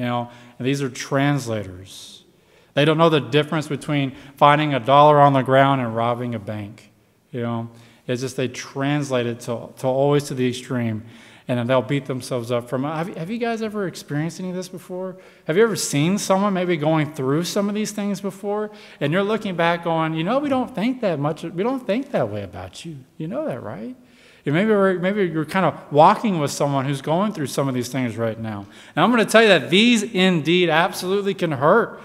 You 0.00 0.06
know, 0.06 0.30
and 0.58 0.66
these 0.66 0.80
are 0.80 0.88
translators. 0.88 2.24
They 2.72 2.86
don't 2.86 2.96
know 2.96 3.10
the 3.10 3.20
difference 3.20 3.68
between 3.68 4.16
finding 4.38 4.72
a 4.72 4.80
dollar 4.80 5.20
on 5.20 5.34
the 5.34 5.42
ground 5.42 5.82
and 5.82 5.94
robbing 5.94 6.34
a 6.34 6.38
bank. 6.38 6.90
You 7.30 7.42
know, 7.42 7.70
it's 8.06 8.22
just 8.22 8.38
they 8.38 8.48
translate 8.48 9.26
it 9.26 9.40
to, 9.40 9.68
to 9.76 9.86
always 9.86 10.24
to 10.28 10.34
the 10.34 10.48
extreme, 10.48 11.04
and 11.48 11.58
then 11.58 11.66
they'll 11.66 11.82
beat 11.82 12.06
themselves 12.06 12.50
up 12.50 12.66
from 12.66 12.86
it. 12.86 12.88
Have, 12.88 13.14
have 13.14 13.30
you 13.30 13.36
guys 13.36 13.60
ever 13.60 13.86
experienced 13.86 14.40
any 14.40 14.48
of 14.48 14.56
this 14.56 14.70
before? 14.70 15.18
Have 15.46 15.58
you 15.58 15.62
ever 15.62 15.76
seen 15.76 16.16
someone 16.16 16.54
maybe 16.54 16.78
going 16.78 17.12
through 17.12 17.44
some 17.44 17.68
of 17.68 17.74
these 17.74 17.92
things 17.92 18.22
before, 18.22 18.70
and 19.00 19.12
you're 19.12 19.22
looking 19.22 19.54
back 19.54 19.84
going, 19.84 20.14
you 20.14 20.24
know, 20.24 20.38
we 20.38 20.48
don't 20.48 20.74
think 20.74 21.02
that 21.02 21.18
much, 21.18 21.42
we 21.42 21.62
don't 21.62 21.86
think 21.86 22.10
that 22.12 22.30
way 22.30 22.42
about 22.42 22.86
you. 22.86 22.96
You 23.18 23.28
know 23.28 23.44
that, 23.44 23.62
right? 23.62 23.94
Maybe, 24.44 24.98
maybe 24.98 25.26
you're 25.26 25.44
kind 25.44 25.66
of 25.66 25.92
walking 25.92 26.38
with 26.38 26.50
someone 26.50 26.86
who's 26.86 27.02
going 27.02 27.32
through 27.32 27.46
some 27.46 27.68
of 27.68 27.74
these 27.74 27.88
things 27.88 28.16
right 28.16 28.38
now. 28.38 28.66
And 28.96 29.04
I'm 29.04 29.10
going 29.10 29.24
to 29.24 29.30
tell 29.30 29.42
you 29.42 29.48
that 29.48 29.70
these 29.70 30.02
indeed 30.02 30.70
absolutely 30.70 31.34
can 31.34 31.52
hurt. 31.52 32.00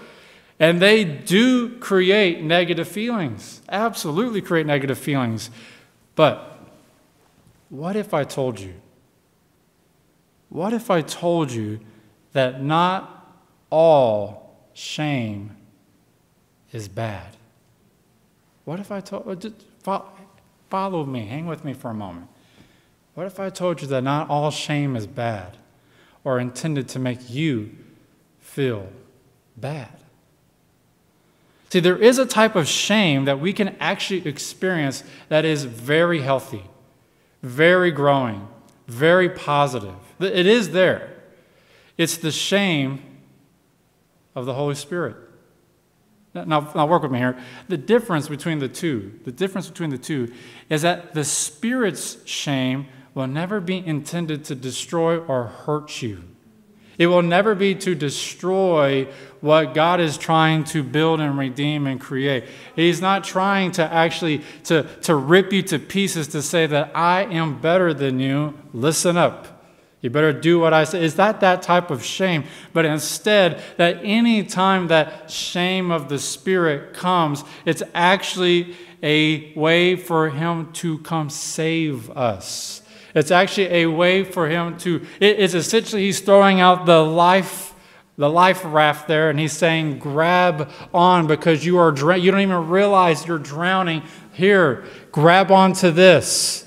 And 0.58 0.80
they 0.80 1.04
do 1.04 1.76
create 1.78 2.42
negative 2.42 2.88
feelings, 2.88 3.60
absolutely 3.68 4.40
create 4.40 4.66
negative 4.66 4.98
feelings. 4.98 5.50
But 6.14 6.58
what 7.68 7.96
if 7.96 8.14
I 8.14 8.24
told 8.24 8.58
you? 8.60 8.74
What 10.48 10.72
if 10.72 10.90
I 10.90 11.02
told 11.02 11.50
you 11.50 11.80
that 12.32 12.62
not 12.62 13.34
all 13.70 14.56
shame 14.72 15.56
is 16.72 16.88
bad? 16.88 17.36
What 18.64 18.80
if 18.80 18.90
I 18.90 19.00
told 19.00 19.28
uh, 19.28 19.34
just 19.34 19.54
follow 20.76 21.06
me, 21.06 21.24
hang 21.24 21.46
with 21.46 21.64
me 21.64 21.72
for 21.72 21.90
a 21.90 21.94
moment. 21.94 22.28
What 23.14 23.26
if 23.26 23.40
I 23.40 23.48
told 23.48 23.80
you 23.80 23.88
that 23.88 24.02
not 24.02 24.28
all 24.28 24.50
shame 24.50 24.94
is 24.94 25.06
bad 25.06 25.56
or 26.22 26.38
intended 26.38 26.86
to 26.90 26.98
make 26.98 27.30
you 27.30 27.70
feel 28.40 28.90
bad? 29.56 30.02
See, 31.70 31.80
there 31.80 31.96
is 31.96 32.18
a 32.18 32.26
type 32.26 32.56
of 32.56 32.68
shame 32.68 33.24
that 33.24 33.40
we 33.40 33.54
can 33.54 33.74
actually 33.80 34.28
experience 34.28 35.02
that 35.30 35.46
is 35.46 35.64
very 35.64 36.20
healthy, 36.20 36.64
very 37.42 37.90
growing, 37.90 38.46
very 38.86 39.30
positive. 39.30 39.96
It 40.20 40.46
is 40.46 40.72
there. 40.72 41.10
It's 41.96 42.18
the 42.18 42.30
shame 42.30 43.00
of 44.34 44.44
the 44.44 44.52
Holy 44.52 44.74
Spirit. 44.74 45.16
Now, 46.44 46.70
now, 46.74 46.86
work 46.86 47.02
with 47.02 47.12
me 47.12 47.18
here. 47.18 47.38
The 47.68 47.76
difference 47.76 48.28
between 48.28 48.58
the 48.58 48.68
two, 48.68 49.18
the 49.24 49.32
difference 49.32 49.68
between 49.68 49.90
the 49.90 49.98
two 49.98 50.32
is 50.68 50.82
that 50.82 51.14
the 51.14 51.24
Spirit's 51.24 52.18
shame 52.26 52.86
will 53.14 53.26
never 53.26 53.60
be 53.60 53.84
intended 53.84 54.44
to 54.44 54.54
destroy 54.54 55.18
or 55.18 55.44
hurt 55.44 56.02
you. 56.02 56.22
It 56.98 57.08
will 57.08 57.22
never 57.22 57.54
be 57.54 57.74
to 57.76 57.94
destroy 57.94 59.08
what 59.40 59.74
God 59.74 60.00
is 60.00 60.16
trying 60.16 60.64
to 60.64 60.82
build 60.82 61.20
and 61.20 61.38
redeem 61.38 61.86
and 61.86 62.00
create. 62.00 62.44
He's 62.74 63.00
not 63.00 63.24
trying 63.24 63.72
to 63.72 63.92
actually 63.92 64.42
to, 64.64 64.84
to 65.02 65.14
rip 65.14 65.52
you 65.52 65.62
to 65.64 65.78
pieces 65.78 66.28
to 66.28 66.42
say 66.42 66.66
that 66.66 66.92
I 66.94 67.24
am 67.24 67.60
better 67.60 67.92
than 67.92 68.18
you. 68.18 68.54
Listen 68.72 69.16
up. 69.16 69.55
You 70.06 70.10
better 70.10 70.32
do 70.32 70.60
what 70.60 70.72
I 70.72 70.84
say. 70.84 71.02
Is 71.02 71.16
that 71.16 71.40
that 71.40 71.62
type 71.62 71.90
of 71.90 72.04
shame? 72.04 72.44
But 72.72 72.84
instead, 72.84 73.60
that 73.76 73.98
any 74.04 74.44
time 74.44 74.86
that 74.86 75.28
shame 75.28 75.90
of 75.90 76.08
the 76.08 76.20
Spirit 76.20 76.94
comes, 76.94 77.42
it's 77.64 77.82
actually 77.92 78.76
a 79.02 79.52
way 79.54 79.96
for 79.96 80.30
Him 80.30 80.72
to 80.74 80.98
come 81.00 81.28
save 81.28 82.08
us. 82.10 82.82
It's 83.16 83.32
actually 83.32 83.68
a 83.68 83.86
way 83.86 84.22
for 84.22 84.46
him 84.46 84.76
to, 84.80 85.04
it's 85.20 85.54
essentially 85.54 86.02
he's 86.02 86.20
throwing 86.20 86.60
out 86.60 86.84
the 86.84 87.02
life, 87.02 87.74
the 88.18 88.28
life 88.28 88.60
raft 88.62 89.08
there, 89.08 89.30
and 89.30 89.40
he's 89.40 89.54
saying, 89.54 89.98
grab 89.98 90.70
on 90.92 91.26
because 91.26 91.64
you 91.64 91.78
are, 91.78 91.90
you 92.14 92.30
don't 92.30 92.40
even 92.42 92.68
realize 92.68 93.26
you're 93.26 93.38
drowning. 93.38 94.02
Here, 94.32 94.84
grab 95.12 95.50
onto 95.50 95.90
this. 95.90 96.65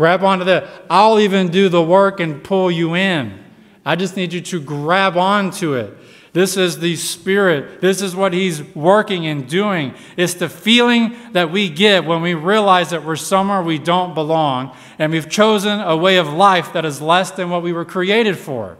Grab 0.00 0.24
onto 0.24 0.46
that. 0.46 0.66
I'll 0.88 1.20
even 1.20 1.48
do 1.48 1.68
the 1.68 1.82
work 1.82 2.20
and 2.20 2.42
pull 2.42 2.70
you 2.70 2.94
in. 2.94 3.38
I 3.84 3.96
just 3.96 4.16
need 4.16 4.32
you 4.32 4.40
to 4.40 4.58
grab 4.58 5.18
onto 5.18 5.74
it. 5.74 5.94
This 6.32 6.56
is 6.56 6.78
the 6.78 6.96
Spirit. 6.96 7.82
This 7.82 8.00
is 8.00 8.16
what 8.16 8.32
He's 8.32 8.62
working 8.74 9.26
and 9.26 9.46
doing. 9.46 9.92
It's 10.16 10.32
the 10.32 10.48
feeling 10.48 11.18
that 11.32 11.52
we 11.52 11.68
get 11.68 12.06
when 12.06 12.22
we 12.22 12.32
realize 12.32 12.88
that 12.88 13.04
we're 13.04 13.14
somewhere 13.14 13.60
we 13.60 13.78
don't 13.78 14.14
belong 14.14 14.74
and 14.98 15.12
we've 15.12 15.28
chosen 15.28 15.80
a 15.80 15.94
way 15.94 16.16
of 16.16 16.32
life 16.32 16.72
that 16.72 16.86
is 16.86 17.02
less 17.02 17.32
than 17.32 17.50
what 17.50 17.62
we 17.62 17.74
were 17.74 17.84
created 17.84 18.38
for. 18.38 18.78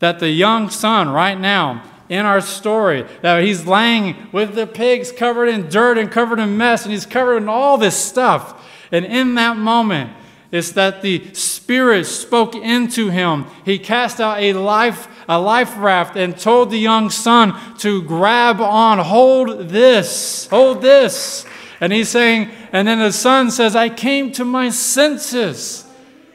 That 0.00 0.18
the 0.18 0.28
young 0.28 0.68
son, 0.68 1.08
right 1.08 1.40
now, 1.40 1.82
in 2.10 2.26
our 2.26 2.42
story, 2.42 3.06
that 3.22 3.42
he's 3.42 3.64
laying 3.64 4.28
with 4.30 4.54
the 4.54 4.66
pigs 4.66 5.10
covered 5.10 5.46
in 5.46 5.70
dirt 5.70 5.96
and 5.96 6.10
covered 6.10 6.38
in 6.38 6.58
mess, 6.58 6.84
and 6.84 6.92
he's 6.92 7.06
covered 7.06 7.38
in 7.38 7.48
all 7.48 7.78
this 7.78 7.96
stuff. 7.96 8.66
And 8.92 9.06
in 9.06 9.34
that 9.36 9.56
moment, 9.56 10.12
it's 10.50 10.72
that 10.72 11.02
the 11.02 11.34
Spirit 11.34 12.04
spoke 12.04 12.54
into 12.54 13.10
him. 13.10 13.46
He 13.64 13.78
cast 13.78 14.20
out 14.20 14.40
a 14.40 14.54
life 14.54 15.08
a 15.28 15.38
life 15.38 15.74
raft 15.76 16.16
and 16.16 16.36
told 16.36 16.70
the 16.70 16.78
young 16.78 17.10
son 17.10 17.54
to 17.76 18.02
grab 18.02 18.60
on, 18.60 18.98
hold 18.98 19.68
this, 19.68 20.46
hold 20.48 20.80
this. 20.80 21.44
And 21.80 21.92
he's 21.92 22.08
saying, 22.08 22.50
and 22.72 22.88
then 22.88 22.98
the 22.98 23.12
son 23.12 23.50
says, 23.50 23.76
I 23.76 23.90
came 23.90 24.32
to 24.32 24.44
my 24.44 24.70
senses. 24.70 25.84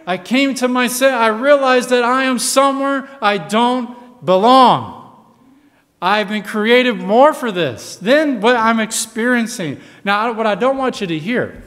I 0.05 0.17
came 0.17 0.53
to 0.55 0.67
my 0.67 0.87
senses. 0.87 1.15
I 1.15 1.27
realized 1.27 1.89
that 1.89 2.03
I 2.03 2.25
am 2.25 2.37
somewhere 2.37 3.09
I 3.19 3.39
don't 3.39 4.23
belong. 4.23 4.99
I've 5.99 6.29
been 6.29 6.43
created 6.43 6.97
more 6.97 7.33
for 7.33 7.51
this 7.51 7.95
than 7.95 8.41
what 8.41 8.55
I'm 8.55 8.79
experiencing. 8.79 9.81
Now, 10.03 10.33
what 10.33 10.45
I 10.45 10.53
don't 10.53 10.77
want 10.77 11.01
you 11.01 11.07
to 11.07 11.17
hear 11.17 11.62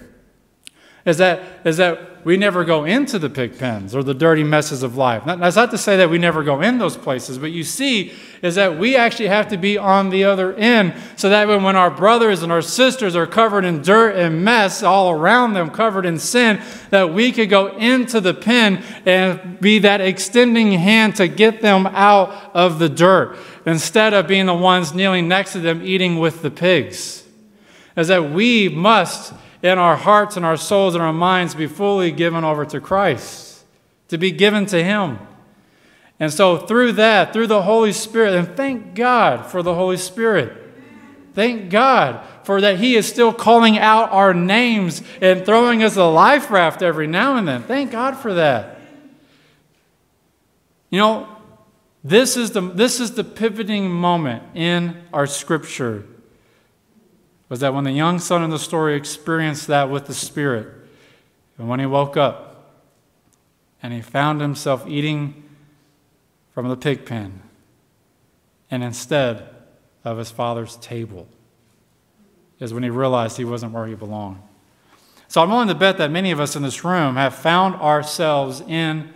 is 1.07 1.19
that, 1.19 1.41
is 1.65 1.77
that 1.77 2.25
we 2.27 2.37
never 2.37 2.65
go 2.65 2.85
into 2.85 3.21
the 3.21 3.31
pig 3.31 3.57
pens 3.57 3.95
or 3.95 4.03
the 4.03 4.13
dirty 4.13 4.43
messes 4.43 4.83
of 4.83 4.97
life. 4.97 5.23
That's 5.25 5.55
not 5.55 5.71
to 5.71 5.79
say 5.79 5.97
that 5.99 6.11
we 6.11 6.19
never 6.19 6.43
go 6.43 6.61
in 6.61 6.79
those 6.79 6.97
places, 6.97 7.39
but 7.39 7.53
you 7.53 7.63
see, 7.63 8.13
is 8.43 8.57
that 8.57 8.77
we 8.77 8.97
actually 8.97 9.29
have 9.29 9.47
to 9.49 9.57
be 9.57 9.79
on 9.79 10.11
the 10.11 10.25
other 10.25 10.53
end 10.55 10.95
so 11.15 11.29
that 11.29 11.47
when 11.47 11.77
our 11.77 11.89
brothers 11.89 12.43
and 12.43 12.51
our 12.51 12.63
sisters 12.63 13.15
are 13.15 13.29
covered 13.29 13.65
in 13.65 13.81
dirt 13.81 14.17
and 14.17 14.45
mess 14.45 14.83
all 14.83 15.13
around 15.13 15.53
them, 15.53 15.71
covered 15.71 16.05
in 16.05 16.19
sin, 16.19 16.61
that 16.91 17.15
we 17.15 17.31
could 17.31 17.49
go 17.49 17.77
into 17.77 18.21
the 18.21 18.35
pen 18.35 18.83
and 19.07 19.61
be 19.61 19.79
that 19.79 20.01
extending 20.01 20.73
hand 20.73 21.15
to 21.15 21.29
get 21.29 21.61
them 21.61 21.87
out 21.87 22.51
of 22.53 22.81
the 22.81 22.89
dirt 22.89 23.39
instead 23.67 24.13
of 24.13 24.27
being 24.27 24.47
the 24.47 24.55
ones 24.55 24.93
kneeling 24.93 25.29
next 25.29 25.53
to 25.53 25.61
them 25.61 25.81
eating 25.85 26.19
with 26.19 26.43
the 26.43 26.51
pigs. 26.51 27.23
Is 27.97 28.09
that 28.09 28.33
we 28.33 28.69
must 28.69 29.33
in 29.67 29.79
our 29.79 29.97
hearts 29.97 30.37
and 30.37 30.47
our 30.47 30.57
souls 30.57 30.95
and 30.95 31.03
our 31.03 31.13
minds 31.13 31.55
be 31.55 31.67
fully 31.67 32.13
given 32.13 32.45
over 32.45 32.65
to 32.65 32.81
Christ, 32.81 33.65
to 34.09 34.17
be 34.17 34.31
given 34.31 34.65
to 34.67 34.83
Him. 34.83 35.19
And 36.21 36.33
so, 36.33 36.57
through 36.57 36.93
that, 36.93 37.33
through 37.33 37.49
the 37.49 37.63
Holy 37.63 37.93
Spirit, 37.93 38.35
and 38.35 38.57
thank 38.57 38.95
God 38.95 39.47
for 39.47 39.63
the 39.63 39.75
Holy 39.75 39.97
Spirit. 39.97 40.63
Thank 41.35 41.69
God 41.69 42.25
for 42.45 42.61
that 42.61 42.79
He 42.79 42.95
is 42.95 43.07
still 43.07 43.33
calling 43.33 43.77
out 43.77 44.11
our 44.13 44.33
names 44.33 45.03
and 45.21 45.45
throwing 45.45 45.83
us 45.83 45.97
a 45.97 46.05
life 46.05 46.51
raft 46.51 46.81
every 46.81 47.09
now 47.09 47.37
and 47.37 47.47
then. 47.47 47.65
Thank 47.65 47.91
God 47.91 48.17
for 48.17 48.35
that. 48.35 48.79
You 50.91 51.01
know, 51.01 51.29
this 52.05 52.37
is 52.37 52.53
the, 52.53 52.61
this 52.61 53.01
is 53.01 53.17
the 53.17 53.25
pivoting 53.25 53.91
moment 53.91 54.45
in 54.55 55.03
our 55.13 55.27
scripture 55.27 56.07
was 57.49 57.61
that 57.61 57.75
when 57.75 57.85
the 57.85 57.93
young 57.93 58.19
son 58.19 58.43
in 58.43 58.51
the 58.51 58.59
story 58.59 58.97
experienced 58.97 59.67
that 59.69 59.89
with 59.91 60.07
the 60.07 60.15
Spirit, 60.15 60.69
and 61.59 61.69
when 61.69 61.81
he 61.81 61.87
woke 61.87 62.17
up 62.17 62.83
and 63.83 63.93
he 63.93 64.01
found 64.01 64.41
himself 64.41 64.87
eating 64.87 65.45
from 66.53 66.69
the 66.69 66.77
pig 66.77 67.05
pen 67.05 67.43
and 68.71 68.83
instead 68.83 69.49
of 70.05 70.19
his 70.19 70.31
father's 70.31 70.77
table. 70.77 71.27
is 72.61 72.73
when 72.73 72.83
he 72.83 72.91
realized 72.91 73.37
he 73.37 73.45
wasn't 73.45 73.73
where 73.73 73.87
he 73.87 73.95
belonged. 73.95 74.41
So 75.29 75.43
I'm 75.43 75.51
willing 75.51 75.69
to 75.69 75.75
bet 75.75 75.99
that 75.99 76.11
many 76.11 76.31
of 76.31 76.39
us 76.39 76.55
in 76.55 76.63
this 76.63 76.85
room 76.85 77.17
have 77.17 77.35
found 77.35 77.75
ourselves 77.77 78.61
in 78.61 79.13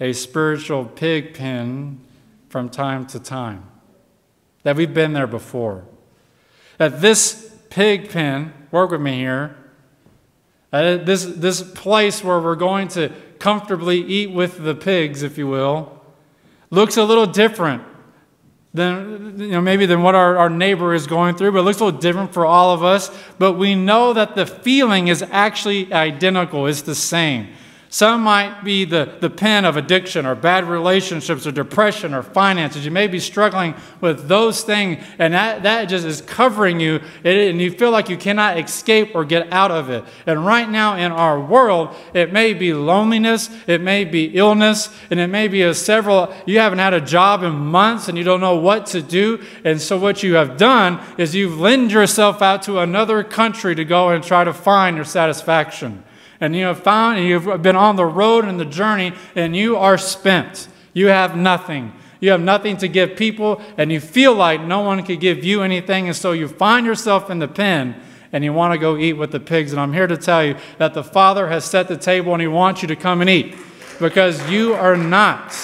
a 0.00 0.14
spiritual 0.14 0.86
pig 0.86 1.34
pen 1.34 2.00
from 2.48 2.70
time 2.70 3.06
to 3.08 3.20
time. 3.20 3.64
That 4.62 4.76
we've 4.76 4.92
been 4.92 5.12
there 5.12 5.26
before. 5.26 5.84
That 6.78 7.02
this 7.02 7.49
pig 7.70 8.10
pen, 8.10 8.52
work 8.70 8.90
with 8.90 9.00
me 9.00 9.18
here, 9.18 9.56
that 10.70 11.06
this, 11.06 11.24
this 11.24 11.62
place 11.62 12.22
where 12.22 12.40
we're 12.40 12.56
going 12.56 12.88
to 12.88 13.10
comfortably 13.38 13.98
eat 13.98 14.30
with 14.30 14.62
the 14.62 14.74
pigs, 14.74 15.22
if 15.22 15.38
you 15.38 15.48
will, 15.48 16.00
looks 16.70 16.96
a 16.96 17.04
little 17.04 17.26
different 17.26 17.82
than 18.72 19.40
you 19.40 19.48
know 19.48 19.60
maybe 19.60 19.84
than 19.84 20.02
what 20.02 20.14
our, 20.14 20.36
our 20.36 20.50
neighbor 20.50 20.94
is 20.94 21.06
going 21.06 21.34
through, 21.34 21.50
but 21.50 21.58
it 21.58 21.62
looks 21.62 21.80
a 21.80 21.84
little 21.84 22.00
different 22.00 22.32
for 22.32 22.46
all 22.46 22.72
of 22.72 22.84
us. 22.84 23.10
But 23.38 23.54
we 23.54 23.74
know 23.74 24.12
that 24.12 24.36
the 24.36 24.46
feeling 24.46 25.08
is 25.08 25.22
actually 25.22 25.92
identical, 25.92 26.66
it's 26.66 26.82
the 26.82 26.94
same. 26.94 27.48
Some 27.92 28.22
might 28.22 28.62
be 28.62 28.84
the, 28.84 29.16
the 29.18 29.28
pen 29.28 29.64
of 29.64 29.76
addiction 29.76 30.24
or 30.24 30.36
bad 30.36 30.64
relationships 30.64 31.44
or 31.44 31.50
depression 31.50 32.14
or 32.14 32.22
finances. 32.22 32.84
You 32.84 32.92
may 32.92 33.08
be 33.08 33.18
struggling 33.18 33.74
with 34.00 34.28
those 34.28 34.62
things, 34.62 35.04
and 35.18 35.34
that, 35.34 35.64
that 35.64 35.86
just 35.86 36.06
is 36.06 36.20
covering 36.22 36.78
you, 36.78 37.00
and 37.24 37.60
you 37.60 37.72
feel 37.72 37.90
like 37.90 38.08
you 38.08 38.16
cannot 38.16 38.60
escape 38.60 39.10
or 39.12 39.24
get 39.24 39.52
out 39.52 39.72
of 39.72 39.90
it. 39.90 40.04
And 40.24 40.46
right 40.46 40.70
now 40.70 40.96
in 40.98 41.10
our 41.10 41.40
world, 41.40 41.92
it 42.14 42.32
may 42.32 42.54
be 42.54 42.72
loneliness, 42.72 43.50
it 43.66 43.80
may 43.80 44.04
be 44.04 44.36
illness, 44.36 44.88
and 45.10 45.18
it 45.18 45.26
may 45.26 45.48
be 45.48 45.62
a 45.62 45.74
several, 45.74 46.32
you 46.46 46.60
haven't 46.60 46.78
had 46.78 46.94
a 46.94 47.00
job 47.00 47.42
in 47.42 47.52
months 47.52 48.06
and 48.08 48.16
you 48.16 48.22
don't 48.22 48.40
know 48.40 48.56
what 48.56 48.86
to 48.86 49.02
do. 49.02 49.42
And 49.64 49.80
so 49.82 49.98
what 49.98 50.22
you 50.22 50.34
have 50.34 50.56
done 50.56 51.00
is 51.18 51.34
you've 51.34 51.58
lent 51.58 51.90
yourself 51.90 52.40
out 52.40 52.62
to 52.62 52.78
another 52.78 53.24
country 53.24 53.74
to 53.74 53.84
go 53.84 54.10
and 54.10 54.22
try 54.22 54.44
to 54.44 54.54
find 54.54 54.94
your 54.94 55.04
satisfaction 55.04 56.04
and 56.40 56.56
you 56.56 56.64
have 56.64 56.82
found 56.82 57.18
and 57.18 57.26
you've 57.26 57.62
been 57.62 57.76
on 57.76 57.96
the 57.96 58.04
road 58.04 58.44
and 58.44 58.58
the 58.58 58.64
journey 58.64 59.12
and 59.34 59.54
you 59.54 59.76
are 59.76 59.98
spent. 59.98 60.68
You 60.92 61.06
have 61.08 61.36
nothing. 61.36 61.92
You 62.20 62.30
have 62.30 62.40
nothing 62.40 62.76
to 62.78 62.88
give 62.88 63.16
people 63.16 63.60
and 63.76 63.92
you 63.92 64.00
feel 64.00 64.34
like 64.34 64.60
no 64.62 64.80
one 64.80 65.02
could 65.04 65.20
give 65.20 65.44
you 65.44 65.62
anything 65.62 66.06
and 66.06 66.16
so 66.16 66.32
you 66.32 66.48
find 66.48 66.86
yourself 66.86 67.30
in 67.30 67.38
the 67.38 67.48
pen 67.48 68.00
and 68.32 68.44
you 68.44 68.52
want 68.52 68.72
to 68.72 68.78
go 68.78 68.96
eat 68.96 69.14
with 69.14 69.32
the 69.32 69.40
pigs 69.40 69.72
and 69.72 69.80
I'm 69.80 69.92
here 69.92 70.06
to 70.06 70.16
tell 70.16 70.44
you 70.44 70.56
that 70.78 70.94
the 70.94 71.04
Father 71.04 71.48
has 71.48 71.64
set 71.64 71.88
the 71.88 71.96
table 71.96 72.32
and 72.32 72.40
he 72.40 72.48
wants 72.48 72.82
you 72.82 72.88
to 72.88 72.96
come 72.96 73.20
and 73.20 73.30
eat 73.30 73.56
because 73.98 74.50
you 74.50 74.74
are 74.74 74.96
not 74.96 75.56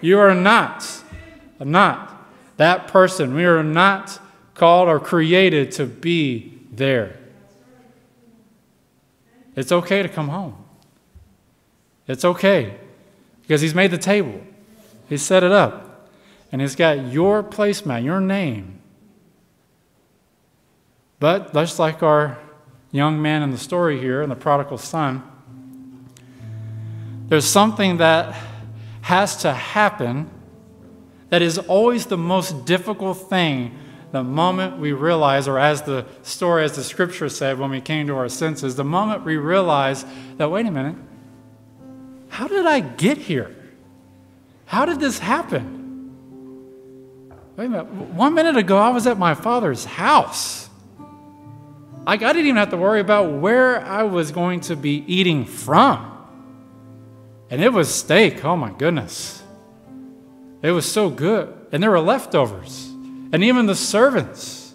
you 0.00 0.18
are 0.18 0.34
not 0.34 1.02
not 1.60 2.12
that 2.56 2.88
person. 2.88 3.34
We 3.34 3.44
are 3.44 3.62
not 3.62 4.20
called 4.54 4.88
or 4.88 5.00
created 5.00 5.72
to 5.72 5.86
be 5.86 6.60
there. 6.70 7.18
It's 9.54 9.72
okay 9.72 10.02
to 10.02 10.08
come 10.08 10.28
home. 10.28 10.56
It's 12.06 12.24
okay 12.24 12.78
because 13.42 13.60
He's 13.60 13.74
made 13.74 13.90
the 13.90 13.98
table, 13.98 14.40
He's 15.08 15.22
set 15.22 15.42
it 15.42 15.52
up, 15.52 16.10
and 16.50 16.60
He's 16.60 16.76
got 16.76 17.06
your 17.12 17.42
placemat, 17.42 18.04
your 18.04 18.20
name. 18.20 18.80
But 21.18 21.52
just 21.52 21.78
like 21.78 22.02
our 22.02 22.38
young 22.90 23.22
man 23.22 23.42
in 23.42 23.50
the 23.50 23.58
story 23.58 24.00
here, 24.00 24.22
and 24.22 24.30
the 24.30 24.36
prodigal 24.36 24.78
son, 24.78 25.22
there's 27.28 27.46
something 27.46 27.98
that 27.98 28.34
has 29.02 29.36
to 29.38 29.52
happen 29.52 30.28
that 31.30 31.40
is 31.40 31.58
always 31.58 32.06
the 32.06 32.18
most 32.18 32.66
difficult 32.66 33.30
thing 33.30 33.78
the 34.12 34.22
moment 34.22 34.78
we 34.78 34.92
realize, 34.92 35.48
or 35.48 35.58
as 35.58 35.82
the 35.82 36.06
story, 36.22 36.64
as 36.64 36.76
the 36.76 36.84
scripture 36.84 37.30
said, 37.30 37.58
when 37.58 37.70
we 37.70 37.80
came 37.80 38.06
to 38.06 38.14
our 38.16 38.28
senses, 38.28 38.76
the 38.76 38.84
moment 38.84 39.24
we 39.24 39.38
realize 39.38 40.04
that, 40.36 40.50
wait 40.50 40.66
a 40.66 40.70
minute, 40.70 40.96
how 42.28 42.46
did 42.46 42.66
I 42.66 42.80
get 42.80 43.16
here? 43.16 43.56
How 44.66 44.84
did 44.84 45.00
this 45.00 45.18
happen? 45.18 45.80
Wait 47.56 47.66
a 47.66 47.68
minute, 47.68 47.90
one 47.90 48.34
minute 48.34 48.56
ago 48.56 48.78
I 48.78 48.90
was 48.90 49.06
at 49.06 49.18
my 49.18 49.34
father's 49.34 49.86
house. 49.86 50.68
Like, 52.06 52.22
I 52.22 52.32
didn't 52.32 52.46
even 52.46 52.56
have 52.56 52.70
to 52.70 52.76
worry 52.76 53.00
about 53.00 53.32
where 53.32 53.80
I 53.80 54.02
was 54.02 54.30
going 54.30 54.60
to 54.62 54.76
be 54.76 55.04
eating 55.06 55.44
from. 55.46 56.10
And 57.48 57.62
it 57.62 57.72
was 57.72 57.94
steak, 57.94 58.44
oh 58.44 58.56
my 58.56 58.72
goodness. 58.72 59.42
It 60.62 60.72
was 60.72 60.90
so 60.90 61.08
good. 61.08 61.54
And 61.70 61.82
there 61.82 61.90
were 61.90 62.00
leftovers. 62.00 62.91
And 63.32 63.42
even 63.42 63.66
the 63.66 63.74
servants, 63.74 64.74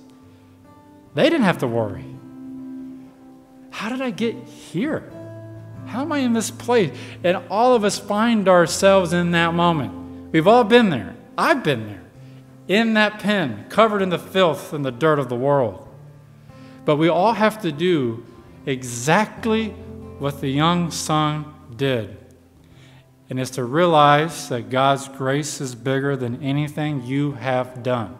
they 1.13 1.29
didn't 1.29 1.43
have 1.43 1.59
to 1.59 1.67
worry. 1.67 2.05
How 3.69 3.89
did 3.89 4.01
I 4.01 4.09
get 4.09 4.35
here? 4.45 5.11
How 5.85 6.01
am 6.01 6.11
I 6.11 6.19
in 6.19 6.33
this 6.33 6.49
place? 6.49 6.97
And 7.23 7.37
all 7.49 7.75
of 7.75 7.83
us 7.83 7.99
find 7.99 8.49
ourselves 8.49 9.13
in 9.13 9.31
that 9.31 9.53
moment. 9.53 10.31
We've 10.31 10.47
all 10.47 10.63
been 10.63 10.89
there. 10.89 11.15
I've 11.37 11.63
been 11.63 11.87
there. 11.87 12.01
In 12.67 12.95
that 12.95 13.19
pen, 13.19 13.65
covered 13.69 14.01
in 14.01 14.09
the 14.09 14.19
filth 14.19 14.73
and 14.73 14.83
the 14.83 14.91
dirt 14.91 15.19
of 15.19 15.29
the 15.29 15.35
world. 15.35 15.87
But 16.83 16.97
we 16.97 17.07
all 17.07 17.33
have 17.33 17.61
to 17.61 17.71
do 17.71 18.25
exactly 18.65 19.69
what 20.19 20.41
the 20.41 20.49
young 20.49 20.91
son 20.91 21.53
did. 21.75 22.17
And 23.29 23.39
it's 23.39 23.51
to 23.51 23.63
realize 23.63 24.49
that 24.49 24.69
God's 24.69 25.07
grace 25.07 25.61
is 25.61 25.75
bigger 25.75 26.17
than 26.17 26.41
anything 26.41 27.03
you 27.03 27.33
have 27.33 27.83
done. 27.83 28.17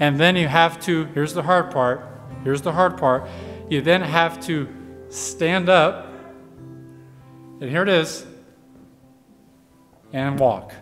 And 0.00 0.18
then 0.18 0.36
you 0.36 0.46
have 0.48 0.80
to, 0.80 1.06
here's 1.06 1.34
the 1.34 1.42
hard 1.42 1.70
part, 1.70 2.06
here's 2.44 2.62
the 2.62 2.72
hard 2.72 2.96
part. 2.96 3.28
You 3.68 3.80
then 3.82 4.00
have 4.02 4.40
to 4.46 4.68
stand 5.08 5.68
up, 5.68 6.06
and 7.60 7.68
here 7.68 7.82
it 7.82 7.88
is, 7.88 8.24
and 10.12 10.38
walk. 10.38 10.72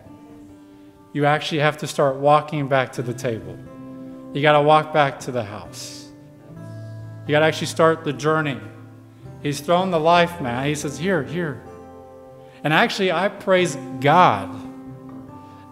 You 1.13 1.25
actually 1.25 1.59
have 1.59 1.77
to 1.79 1.87
start 1.87 2.17
walking 2.17 2.67
back 2.67 2.91
to 2.93 3.01
the 3.01 3.13
table. 3.13 3.57
You 4.33 4.41
got 4.41 4.53
to 4.53 4.61
walk 4.61 4.93
back 4.93 5.19
to 5.21 5.31
the 5.31 5.43
house. 5.43 6.09
You 7.25 7.31
got 7.31 7.39
to 7.39 7.45
actually 7.45 7.67
start 7.67 8.03
the 8.03 8.13
journey. 8.13 8.59
He's 9.41 9.59
thrown 9.59 9.89
the 9.91 9.99
life 9.99 10.39
mat. 10.41 10.67
He 10.67 10.75
says, 10.75 10.97
Here, 10.99 11.23
here. 11.23 11.61
And 12.63 12.73
actually, 12.73 13.11
I 13.11 13.29
praise 13.29 13.75
God 13.99 14.47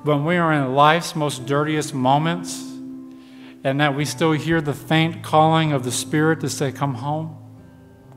when 0.04 0.26
we 0.26 0.38
are 0.38 0.52
in 0.54 0.74
life's 0.74 1.16
most 1.16 1.46
dirtiest 1.46 1.94
moments 1.94 2.65
and 3.66 3.82
that 3.82 3.96
we 3.96 4.06
still 4.06 4.32
hear 4.32 4.62
the 4.62 4.76
faint 4.76 5.24
calling 5.24 5.74
of 5.74 5.84
the 5.84 5.92
Spirit 5.92 6.40
to 6.42 6.50
say, 6.50 6.72
Come 6.72 6.94
home, 6.94 7.36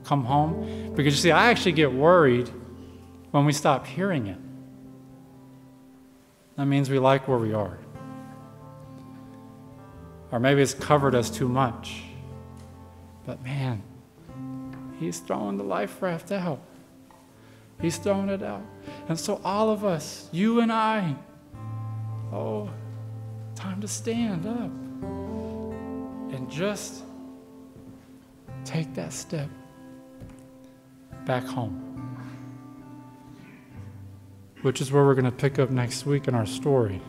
come 0.03 0.23
home. 0.23 0.93
Because 0.95 1.15
you 1.15 1.19
see, 1.19 1.31
I 1.31 1.49
actually 1.49 1.71
get 1.71 1.91
worried 1.91 2.47
when 3.31 3.45
we 3.45 3.51
stop 3.51 3.87
hearing 3.87 4.27
it. 4.27 4.37
That 6.55 6.65
means 6.65 6.87
we 6.87 6.99
like 6.99 7.27
where 7.27 7.39
we 7.39 7.51
are. 7.51 7.79
Or 10.31 10.39
maybe 10.39 10.61
it's 10.61 10.75
covered 10.75 11.15
us 11.15 11.31
too 11.31 11.49
much. 11.49 12.03
But 13.25 13.43
man, 13.43 13.81
he's 14.99 15.17
throwing 15.17 15.57
the 15.57 15.63
life 15.63 15.99
raft 15.99 16.31
out. 16.31 16.61
He's 17.81 17.97
throwing 17.97 18.29
it 18.29 18.43
out. 18.43 18.61
And 19.07 19.19
so, 19.19 19.41
all 19.43 19.71
of 19.71 19.83
us, 19.83 20.29
you 20.31 20.59
and 20.59 20.71
I, 20.71 21.15
oh, 22.31 22.69
time 23.55 23.81
to 23.81 23.87
stand 23.87 24.45
up 24.45 24.69
and 25.01 26.49
just 26.49 27.03
take 28.65 28.93
that 28.93 29.13
step 29.13 29.49
back 31.25 31.43
home. 31.43 31.85
Which 34.61 34.81
is 34.81 34.91
where 34.91 35.05
we're 35.05 35.15
going 35.15 35.25
to 35.25 35.31
pick 35.31 35.57
up 35.59 35.69
next 35.69 36.05
week 36.05 36.27
in 36.27 36.35
our 36.35 36.45
story. 36.45 37.01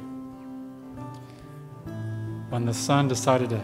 When 2.51 2.65
the 2.65 2.75
son 2.75 3.09
decided 3.09 3.51
to, 3.51 3.63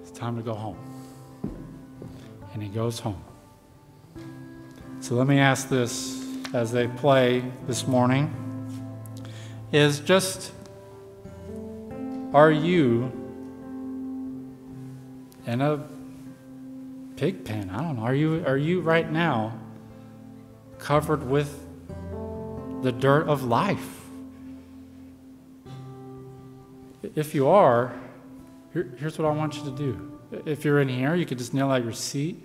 it's 0.00 0.10
time 0.12 0.36
to 0.36 0.42
go 0.42 0.54
home. 0.54 0.78
And 2.52 2.62
he 2.62 2.68
goes 2.68 2.98
home. 2.98 3.22
So 5.00 5.14
let 5.14 5.26
me 5.26 5.38
ask 5.38 5.68
this 5.68 6.24
as 6.52 6.72
they 6.72 6.88
play 6.88 7.42
this 7.66 7.86
morning 7.86 8.47
is 9.72 10.00
just 10.00 10.52
are 12.32 12.50
you 12.50 13.10
in 15.46 15.62
a 15.62 15.82
pig 17.16 17.44
pen? 17.44 17.70
I 17.70 17.80
don't 17.80 17.96
know. 17.96 18.02
Are 18.02 18.14
you, 18.14 18.44
are 18.46 18.58
you 18.58 18.80
right 18.80 19.10
now 19.10 19.58
covered 20.78 21.28
with 21.28 21.66
the 22.82 22.92
dirt 22.92 23.28
of 23.28 23.44
life? 23.44 24.04
If 27.14 27.34
you 27.34 27.48
are, 27.48 27.98
here, 28.74 28.94
here's 28.98 29.18
what 29.18 29.26
I 29.26 29.30
want 29.30 29.56
you 29.56 29.64
to 29.64 29.70
do. 29.70 30.20
If 30.44 30.66
you're 30.66 30.80
in 30.80 30.88
here, 30.88 31.14
you 31.14 31.24
could 31.24 31.38
just 31.38 31.54
kneel 31.54 31.72
at 31.72 31.82
your 31.82 31.94
seat. 31.94 32.44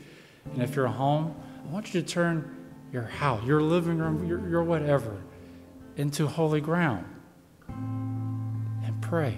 And 0.54 0.64
if 0.64 0.76
you're 0.76 0.88
home, 0.88 1.36
I 1.68 1.74
want 1.74 1.94
you 1.94 2.02
to 2.02 2.08
turn 2.08 2.56
your 2.94 3.04
house, 3.04 3.44
your 3.44 3.62
living 3.62 3.98
room, 3.98 4.26
your, 4.26 4.48
your 4.48 4.64
whatever, 4.64 5.22
into 5.98 6.28
holy 6.28 6.62
ground 6.62 7.06
pray. 9.14 9.38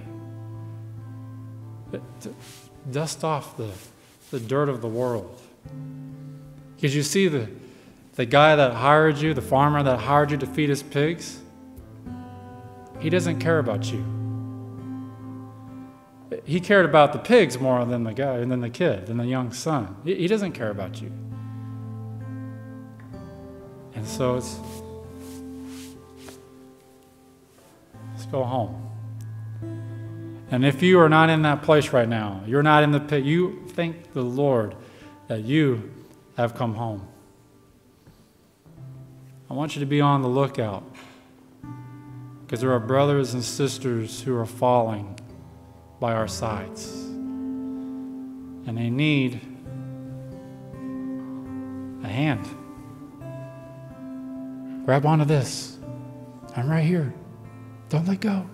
Dust 2.89 3.25
off 3.25 3.57
the, 3.57 3.69
the 4.31 4.39
dirt 4.39 4.69
of 4.69 4.81
the 4.81 4.87
world. 4.87 5.41
Because 6.77 6.95
you 6.95 7.03
see, 7.03 7.27
the, 7.27 7.49
the 8.13 8.25
guy 8.25 8.55
that 8.55 8.71
hired 8.71 9.17
you, 9.17 9.33
the 9.33 9.41
farmer 9.41 9.83
that 9.83 9.99
hired 9.99 10.31
you 10.31 10.37
to 10.37 10.47
feed 10.47 10.69
his 10.69 10.81
pigs, 10.81 11.41
he 13.01 13.09
doesn't 13.09 13.39
care 13.41 13.59
about 13.59 13.91
you. 13.91 14.05
He 16.45 16.61
cared 16.61 16.85
about 16.85 17.11
the 17.11 17.19
pigs 17.19 17.59
more 17.59 17.83
than 17.83 18.05
the 18.05 18.13
guy, 18.13 18.37
and 18.37 18.49
than 18.49 18.61
the 18.61 18.69
kid, 18.69 19.07
than 19.07 19.17
the 19.17 19.25
young 19.25 19.51
son. 19.51 19.97
He 20.05 20.25
doesn't 20.29 20.53
care 20.53 20.69
about 20.69 21.01
you. 21.01 21.11
And 23.93 24.07
so 24.07 24.37
it's 24.37 24.57
let's 28.13 28.25
go 28.27 28.45
home. 28.45 28.84
And 30.51 30.65
if 30.65 30.83
you 30.83 30.99
are 30.99 31.09
not 31.09 31.29
in 31.29 31.41
that 31.41 31.63
place 31.63 31.89
right 31.89 32.07
now, 32.07 32.43
you're 32.45 32.63
not 32.63 32.83
in 32.83 32.91
the 32.91 32.99
pit, 32.99 33.23
you 33.23 33.63
thank 33.69 34.13
the 34.13 34.21
Lord 34.21 34.75
that 35.27 35.43
you 35.43 35.91
have 36.37 36.55
come 36.55 36.75
home. 36.75 37.07
I 39.49 39.53
want 39.53 39.75
you 39.75 39.79
to 39.79 39.85
be 39.85 40.01
on 40.01 40.21
the 40.21 40.27
lookout 40.27 40.83
because 42.45 42.61
there 42.61 42.71
are 42.71 42.79
brothers 42.79 43.33
and 43.33 43.43
sisters 43.43 44.21
who 44.21 44.35
are 44.37 44.45
falling 44.45 45.19
by 45.99 46.13
our 46.13 46.27
sides. 46.27 46.91
And 48.67 48.77
they 48.77 48.89
need 48.89 49.41
a 52.03 52.07
hand. 52.07 52.45
Grab 54.85 55.05
onto 55.05 55.25
this. 55.25 55.79
I'm 56.55 56.69
right 56.69 56.83
here. 56.83 57.13
Don't 57.89 58.07
let 58.07 58.19
go. 58.19 58.47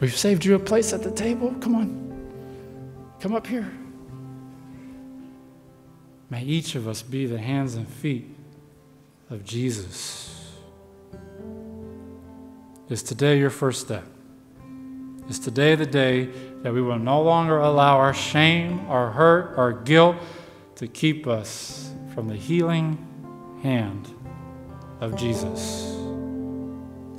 We've 0.00 0.16
saved 0.16 0.44
you 0.44 0.54
a 0.54 0.58
place 0.58 0.92
at 0.92 1.02
the 1.02 1.10
table. 1.10 1.54
Come 1.60 1.74
on. 1.74 3.16
Come 3.20 3.34
up 3.34 3.46
here. 3.46 3.70
May 6.28 6.42
each 6.42 6.74
of 6.74 6.86
us 6.86 7.02
be 7.02 7.26
the 7.26 7.38
hands 7.38 7.76
and 7.76 7.88
feet 7.88 8.28
of 9.30 9.44
Jesus. 9.44 10.52
Is 12.88 13.02
today 13.02 13.38
your 13.38 13.50
first 13.50 13.80
step? 13.80 14.04
Is 15.28 15.38
today 15.38 15.74
the 15.74 15.86
day 15.86 16.26
that 16.62 16.72
we 16.72 16.82
will 16.82 16.98
no 16.98 17.22
longer 17.22 17.58
allow 17.58 17.96
our 17.96 18.14
shame, 18.14 18.80
our 18.88 19.10
hurt, 19.10 19.56
our 19.56 19.72
guilt 19.72 20.16
to 20.76 20.86
keep 20.86 21.26
us 21.26 21.90
from 22.14 22.28
the 22.28 22.36
healing 22.36 22.98
hand 23.62 24.12
of 25.00 25.16
Jesus? 25.16 25.96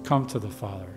Come 0.03 0.25
to 0.27 0.39
the 0.39 0.49
Father. 0.49 0.96